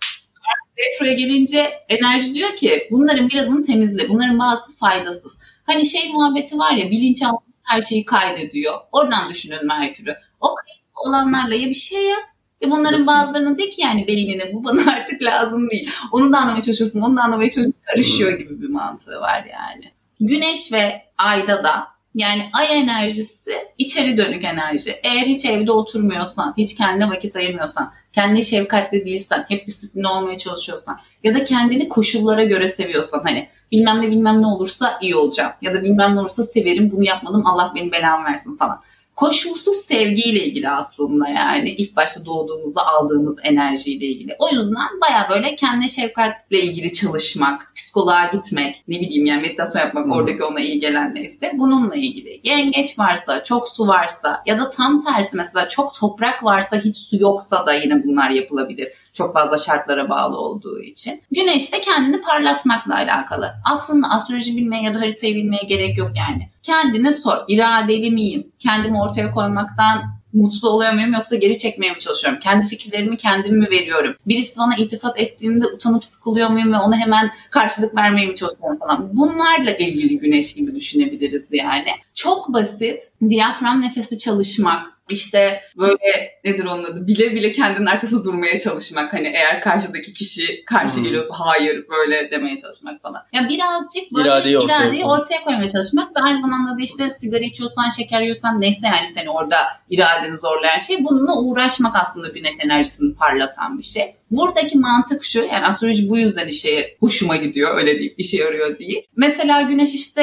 [0.78, 4.08] Retroya gelince enerji diyor ki bunların birazını temizle.
[4.08, 5.40] Bunların bazısı faydasız.
[5.66, 8.74] Hani şey muhabbeti var ya bilinçaltı her şeyi kaydediyor.
[8.92, 10.16] Oradan düşünün Merkür'ü.
[10.40, 12.22] O kayıt olanlarla ya bir şey yap
[12.62, 13.06] ve bunların Nasıl?
[13.06, 15.90] bazılarının de ki yani beynine bu bana artık lazım değil.
[16.12, 17.80] Onu da anlamaya çalışıyorsun, onu da anlamaya çalışıyorsun.
[17.86, 19.92] Karışıyor gibi bir mantığı var yani.
[20.20, 25.00] Güneş ve ayda da yani ay enerjisi içeri dönük enerji.
[25.02, 30.98] Eğer hiç evde oturmuyorsan, hiç kendine vakit ayırmıyorsan, kendine şefkatli değilsen, hep disiplinli olmaya çalışıyorsan
[31.24, 35.74] ya da kendini koşullara göre seviyorsan hani bilmem ne bilmem ne olursa iyi olacağım ya
[35.74, 38.80] da bilmem ne olursa severim bunu yapmadım Allah benim belamı versin falan
[39.20, 44.36] koşulsuz sevgiyle ilgili aslında yani ilk başta doğduğumuzda aldığımız enerjiyle ilgili.
[44.38, 50.04] O yüzden baya böyle kendi şefkatle ilgili çalışmak, psikoloğa gitmek, ne bileyim yani meditasyon yapmak
[50.04, 50.12] hmm.
[50.12, 52.40] oradaki ona iyi gelen neyse bununla ilgili.
[52.44, 57.16] Yengeç varsa, çok su varsa ya da tam tersi mesela çok toprak varsa hiç su
[57.16, 58.88] yoksa da yine bunlar yapılabilir.
[59.20, 61.22] Çok fazla şartlara bağlı olduğu için.
[61.30, 63.52] Güneş de kendini parlatmakla alakalı.
[63.72, 66.50] Aslında astroloji bilmeye ya da haritayı bilmeye gerek yok yani.
[66.62, 67.36] Kendine sor.
[67.48, 68.52] İradeli miyim?
[68.58, 72.38] Kendimi ortaya koymaktan mutlu oluyor muyum yoksa geri çekmeye mi çalışıyorum?
[72.38, 74.14] Kendi fikirlerimi kendim mi veriyorum?
[74.26, 79.16] Birisi bana iltifat ettiğinde utanıp sıkılıyor muyum ve ona hemen karşılık vermeye mi çalışıyorum falan.
[79.16, 81.90] Bunlarla ilgili güneş gibi düşünebiliriz yani.
[82.14, 83.00] Çok basit.
[83.28, 89.28] Diyafram nefesi çalışmak, işte böyle nedir onun adı bile bile kendinin arkasında durmaya çalışmak hani
[89.28, 91.04] eğer karşıdaki kişi karşı hmm.
[91.04, 93.22] geliyorsa hayır böyle demeye çalışmak falan.
[93.32, 97.44] Yani birazcık böyle iradeyi, ortaya, iradeyi ortaya koymaya çalışmak ve aynı zamanda da işte sigara
[97.44, 99.56] içiyorsan şeker yiyorsan neyse yani seni orada
[99.90, 104.14] iradeni zorlayan şey bununla uğraşmak aslında güneş enerjisini parlatan bir şey.
[104.30, 109.06] Buradaki mantık şu yani astroloji bu yüzden işe hoşuma gidiyor öyle deyip işe yarıyor değil.
[109.16, 110.22] Mesela güneş işte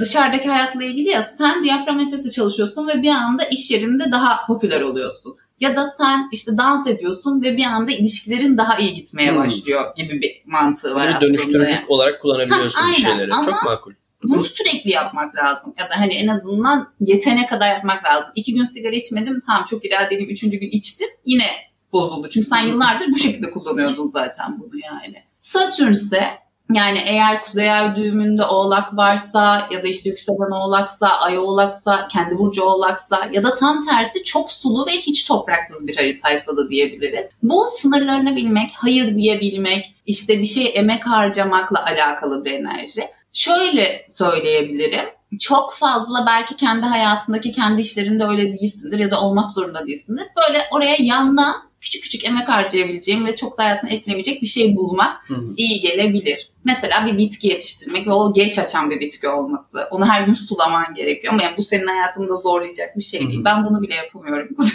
[0.00, 4.80] dışarıdaki hayatla ilgili ya sen diyafram nefesi çalışıyorsun ve bir anda iş yerinde daha popüler
[4.80, 5.36] oluyorsun.
[5.60, 9.38] Ya da sen işte dans ediyorsun ve bir anda ilişkilerin daha iyi gitmeye hmm.
[9.38, 11.20] başlıyor gibi bir mantığı var aslında.
[11.20, 12.96] dönüştürücü olarak kullanabiliyorsun ha, aynen.
[12.96, 13.32] şeyleri.
[13.32, 13.92] Ama Çok makul.
[14.22, 15.74] Bunu sürekli yapmak lazım.
[15.78, 18.28] Ya da hani en azından yetene kadar yapmak lazım.
[18.34, 19.42] İki gün sigara içmedim.
[19.46, 20.30] Tamam çok iradeliyim.
[20.30, 21.08] Üçüncü gün içtim.
[21.26, 21.46] Yine
[21.92, 22.28] bozuldu.
[22.30, 25.24] Çünkü sen yıllardır bu şekilde kullanıyordun zaten bunu yani.
[25.38, 26.24] Satürn ise
[26.72, 32.38] yani eğer kuzey ay düğümünde oğlak varsa ya da işte yükselen oğlaksa, ay oğlaksa, kendi
[32.38, 37.26] burcu oğlaksa ya da tam tersi çok sulu ve hiç topraksız bir haritaysa da diyebiliriz.
[37.42, 43.02] Bu sınırlarını bilmek, hayır diyebilmek, işte bir şey emek harcamakla alakalı bir enerji.
[43.32, 45.04] Şöyle söyleyebilirim
[45.40, 50.26] çok fazla belki kendi hayatındaki kendi işlerinde öyle değilsindir ya da olmak zorunda değilsindir.
[50.36, 55.28] Böyle oraya yandan küçük küçük emek harcayabileceğim ve çok da hayatına etkilemeyecek bir şey bulmak
[55.28, 55.54] Hı-hı.
[55.56, 56.50] iyi gelebilir.
[56.64, 59.88] Mesela bir bitki yetiştirmek ve o geç açan bir bitki olması.
[59.90, 63.36] Onu her gün sulaman gerekiyor ama yani bu senin hayatında zorlayacak bir şey değil.
[63.36, 63.44] Hı-hı.
[63.44, 64.48] Ben bunu bile yapamıyorum.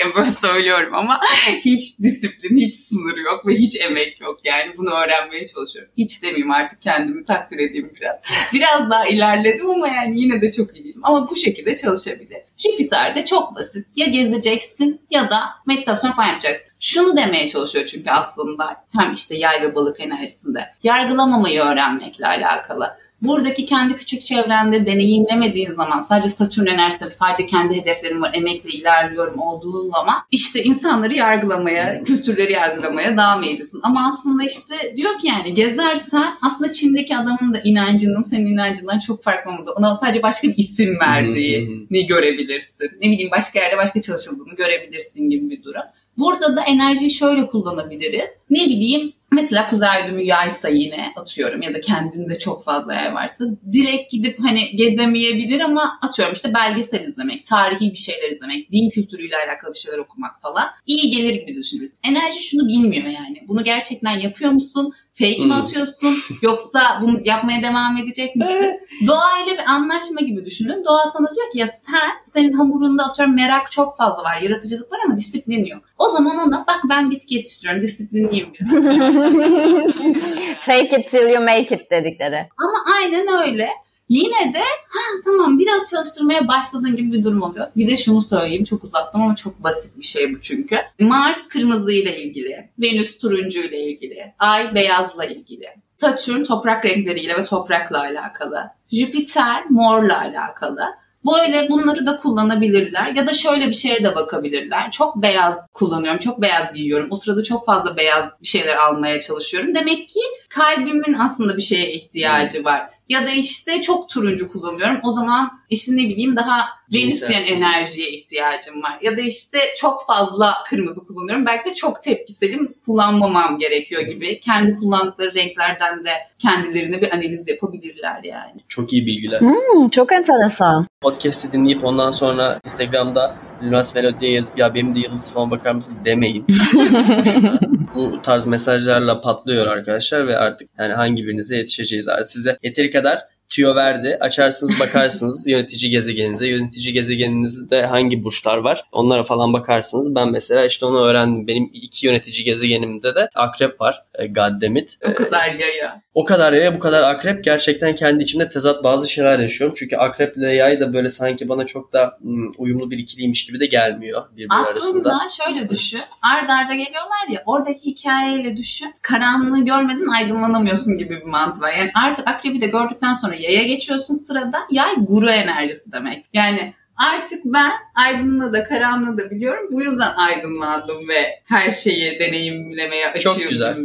[0.00, 1.20] yani böyle söylüyorum ama
[1.64, 4.40] hiç disiplin, hiç sınır yok ve hiç emek yok.
[4.44, 5.92] Yani bunu öğrenmeye çalışıyorum.
[5.98, 8.16] Hiç demeyeyim artık kendimi takdir edeyim biraz.
[8.52, 11.00] Biraz daha ilerledim ama yani yine de çok iyiyim.
[11.02, 12.38] Ama bu şekilde çalışabilir.
[12.56, 13.86] Jüpiter'de çok basit.
[13.96, 16.73] Ya gezeceksin ya da meditasyon falan yapacaksın.
[16.84, 20.60] Şunu demeye çalışıyor çünkü aslında hem işte yay ve balık enerjisinde.
[20.82, 22.90] Yargılamamayı öğrenmekle alakalı
[23.22, 29.40] buradaki kendi küçük çevrende deneyimlemediğin zaman sadece Satürn enerjisi sadece kendi hedeflerim var, emekle ilerliyorum
[29.40, 33.80] olduğu zaman işte insanları yargılamaya, kültürleri yargılamaya daha meyillisin.
[33.82, 39.22] Ama aslında işte diyor ki yani gezersen aslında Çin'deki adamın da inancının senin inancından çok
[39.22, 42.76] farklı olduğu, ona sadece başka bir isim verdiğini görebilirsin.
[43.02, 45.82] Ne bileyim başka yerde başka çalışıldığını görebilirsin gibi bir durum.
[46.18, 48.30] Burada da enerjiyi şöyle kullanabiliriz.
[48.50, 53.44] Ne bileyim Mesela kuzey düğümü yaysa yine atıyorum ya da kendinde çok fazla yay varsa
[53.72, 59.36] direkt gidip hani gezemeyebilir ama atıyorum işte belgesel izlemek, tarihi bir şeyler izlemek, din kültürüyle
[59.36, 61.90] alakalı bir şeyler okumak falan iyi gelir gibi düşünürüz.
[62.04, 63.44] Enerji şunu bilmiyor yani.
[63.48, 64.92] Bunu gerçekten yapıyor musun?
[65.18, 65.52] Fake mi hmm.
[65.52, 68.80] atıyorsun yoksa bunu yapmaya devam edecek misin?
[69.06, 70.84] Doğayla bir anlaşma gibi düşünün.
[70.84, 74.98] Doğa sana diyor ki ya sen senin hamurunda atıyorum merak çok fazla var, yaratıcılık var
[75.06, 75.82] ama disiplin yok.
[75.98, 78.84] O zaman ona bak ben bitki yetiştiriyorum, disiplinliyim biraz.
[80.60, 82.48] Fake it till you make it dedikleri.
[82.58, 83.68] Ama aynen öyle.
[84.08, 87.66] Yine de ha tamam biraz çalıştırmaya başladığın gibi bir durum oluyor.
[87.76, 90.76] Bir de şunu söyleyeyim çok uzattım ama çok basit bir şey bu çünkü.
[91.00, 95.66] Mars kırmızı ile ilgili, Venüs turuncu ile ilgili, Ay beyazla ilgili.
[96.00, 98.70] Satürn toprak renkleriyle ve toprakla alakalı.
[98.92, 100.80] Jüpiter morla alakalı.
[101.26, 104.90] Böyle bunları da kullanabilirler ya da şöyle bir şeye de bakabilirler.
[104.90, 107.08] Çok beyaz kullanıyorum, çok beyaz giyiyorum.
[107.10, 109.74] O sırada çok fazla beyaz bir şeyler almaya çalışıyorum.
[109.74, 112.93] Demek ki kalbimin aslında bir şeye ihtiyacı var.
[113.08, 115.00] Ya da işte çok turuncu kullanıyorum.
[115.02, 118.98] O zaman işte ne bileyim daha Venüsyen enerjiye ihtiyacım var.
[119.02, 121.46] Ya da işte çok fazla kırmızı kullanıyorum.
[121.46, 124.40] Belki de çok tepkiselim kullanmamam gerekiyor gibi.
[124.40, 128.60] Kendi kullandıkları renklerden de kendilerine bir analiz yapabilirler yani.
[128.68, 129.40] Çok iyi bilgiler.
[129.40, 130.86] Hmm, çok enteresan.
[131.00, 135.96] Podcast'i dinleyip ondan sonra Instagram'da Lunas Melodi'ye yazıp ya benim de yıldız falan bakar mısın
[136.04, 136.46] demeyin.
[137.94, 142.08] Bu tarz mesajlarla patlıyor arkadaşlar ve artık yani hangi birinize yetişeceğiz.
[142.08, 143.18] Artık size yeteri kadar
[143.54, 144.18] tüyo verdi.
[144.20, 146.46] Açarsınız bakarsınız yönetici gezegeninize.
[146.46, 150.14] Yönetici gezegeninizde hangi burçlar var onlara falan bakarsınız.
[150.14, 151.46] Ben mesela işte onu öğrendim.
[151.46, 154.04] Benim iki yönetici gezegenimde de akrep var.
[154.14, 154.98] E, Gaddemit.
[155.02, 156.04] O kadar yaya.
[156.14, 159.76] O kadar yaya bu kadar akrep gerçekten kendi içimde tezat bazı şeyler yaşıyorum.
[159.78, 163.66] Çünkü akreple yay da böyle sanki bana çok da hmm, uyumlu bir ikiliymiş gibi de
[163.66, 165.44] gelmiyor birbiri Aslında arasında.
[165.44, 166.00] şöyle düşün.
[166.34, 168.94] Ard arda geliyorlar ya oradaki hikayeyle düşün.
[169.02, 171.72] Karanlığı görmeden aydınlanamıyorsun gibi bir mantığı var.
[171.72, 174.58] Yani artık akrebi de gördükten sonra yaya geçiyorsun sırada.
[174.70, 176.26] Yay guru enerjisi demek.
[176.32, 179.68] Yani artık ben aydınlığı da karanlığı da biliyorum.
[179.72, 183.76] Bu yüzden aydınlandım ve her şeyi deneyimlemeye Çok açığım güzel.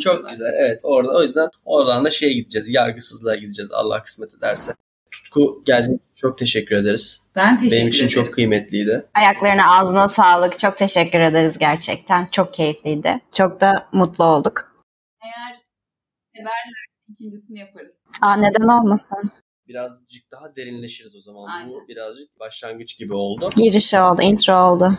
[0.00, 0.52] Çok güzel.
[0.58, 2.70] Evet orada o yüzden oradan da şeye gideceğiz.
[2.70, 4.72] Yargısızlığa gideceğiz Allah kısmet ederse.
[5.12, 7.22] Tutku geldiğin çok teşekkür ederiz.
[7.36, 8.24] Ben teşekkür Benim için ederim.
[8.24, 9.06] çok kıymetliydi.
[9.14, 10.58] Ayaklarına ağzına sağlık.
[10.58, 12.26] Çok teşekkür ederiz gerçekten.
[12.26, 13.20] Çok keyifliydi.
[13.36, 14.72] Çok da mutlu olduk.
[15.22, 15.56] Eğer
[16.36, 17.92] severler ikincisini yaparız.
[18.22, 19.30] Aa, neden olmasın?
[19.68, 21.48] Birazcık daha derinleşiriz o zaman.
[21.48, 21.68] Aynen.
[21.70, 23.50] Bu birazcık başlangıç gibi oldu.
[23.56, 24.92] Girişi oldu, intro oldu.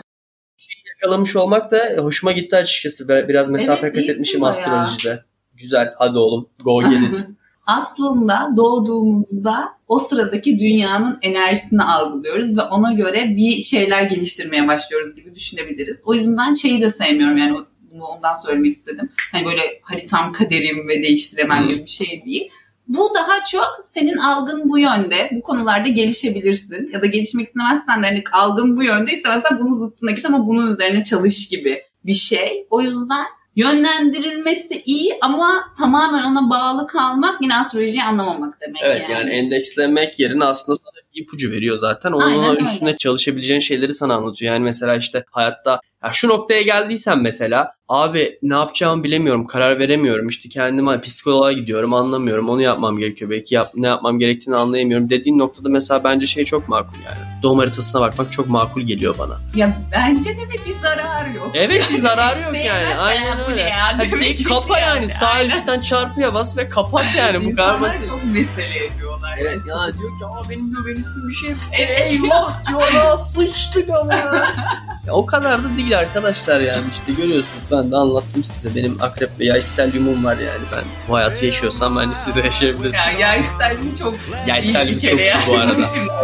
[1.01, 3.07] Yakalamış olmak da hoşuma gitti açıkçası.
[3.07, 5.23] Biraz mesafe Evet, kat etmişim astrolojide.
[5.53, 7.25] Güzel hadi oğlum go get it.
[7.65, 15.35] aslında doğduğumuzda o sıradaki dünyanın enerjisini algılıyoruz ve ona göre bir şeyler geliştirmeye başlıyoruz gibi
[15.35, 16.01] düşünebiliriz.
[16.05, 19.09] O yüzden şeyi de sevmiyorum yani o- bunu ondan söylemek istedim.
[19.31, 22.51] Hani böyle haritam kaderim ve değiştiremem gibi bir şey değil.
[22.89, 25.29] Bu daha çok senin algın bu yönde.
[25.31, 26.89] Bu konularda gelişebilirsin.
[26.93, 30.71] Ya da gelişmek istemezsen de hani algın bu yönde istemezsen bunun zıttına git ama bunun
[30.71, 32.67] üzerine çalış gibi bir şey.
[32.69, 33.25] O yüzden
[33.55, 39.13] yönlendirilmesi iyi ama tamamen ona bağlı kalmak yine astrolojiyi anlamamak demek Evet yani.
[39.13, 42.11] yani endekslemek yerine aslında sana bir ipucu veriyor zaten.
[42.11, 42.63] Onun Aynen öyle.
[42.63, 44.53] üstüne çalışabileceğin şeyleri sana anlatıyor.
[44.53, 50.27] Yani mesela işte hayatta ya şu noktaya geldiysen mesela abi ne yapacağımı bilemiyorum, karar veremiyorum.
[50.27, 52.49] İşte kendime psikoloğa gidiyorum, anlamıyorum.
[52.49, 53.31] Onu yapmam gerekiyor.
[53.31, 55.09] Belki yap, ne yapmam gerektiğini anlayamıyorum.
[55.09, 57.41] Dediğin noktada mesela bence şey çok makul yani.
[57.43, 59.37] Doğum haritasına bakmak çok makul geliyor bana.
[59.55, 61.51] Ya bence de bir zararı yok.
[61.53, 62.95] Evet bir zararı yok yani.
[62.95, 63.61] Aynen öyle.
[63.61, 65.07] ya ki kapa yani.
[65.07, 65.59] Sağ Aynen.
[65.59, 67.45] üstten çarpıya bas ve kapat yani.
[67.45, 68.07] Bu kadar basit.
[68.07, 69.37] çok mesele ediyorlar.
[69.41, 72.11] Evet ya diyor ki aa benim diyor benim bir şey Evet.
[72.11, 74.13] eyvah diyor sıçtık ama.
[75.07, 79.29] ya, o kadar da değil arkadaşlar yani işte görüyorsunuz ben de anlattım size benim akrep
[79.39, 82.95] ve yay stelyumum var yani ben bu hayatı yaşıyorsam bence siz de yaşayabilirsiniz.
[83.19, 84.13] Ya yay styling çok
[84.47, 85.39] Yay iyi bir stelyum kere çok iyi ya.
[85.47, 85.73] bu arada.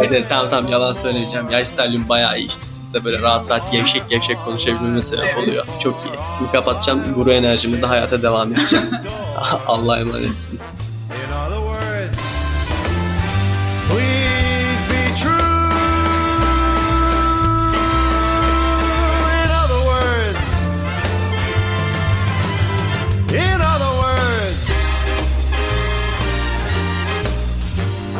[0.06, 1.50] Evet, tamam tamam yalan söylemeyeceğim.
[1.50, 5.36] Yay stelyum bayağı iyi işte siz de böyle rahat rahat gevşek gevşek konuşabilmeme sebep Evet.
[5.38, 5.66] oluyor.
[5.82, 6.12] Çok iyi.
[6.38, 8.90] Şimdi kapatacağım guru enerjimle de hayata devam edeceğim.
[9.66, 10.62] Allah'a emanetsiniz.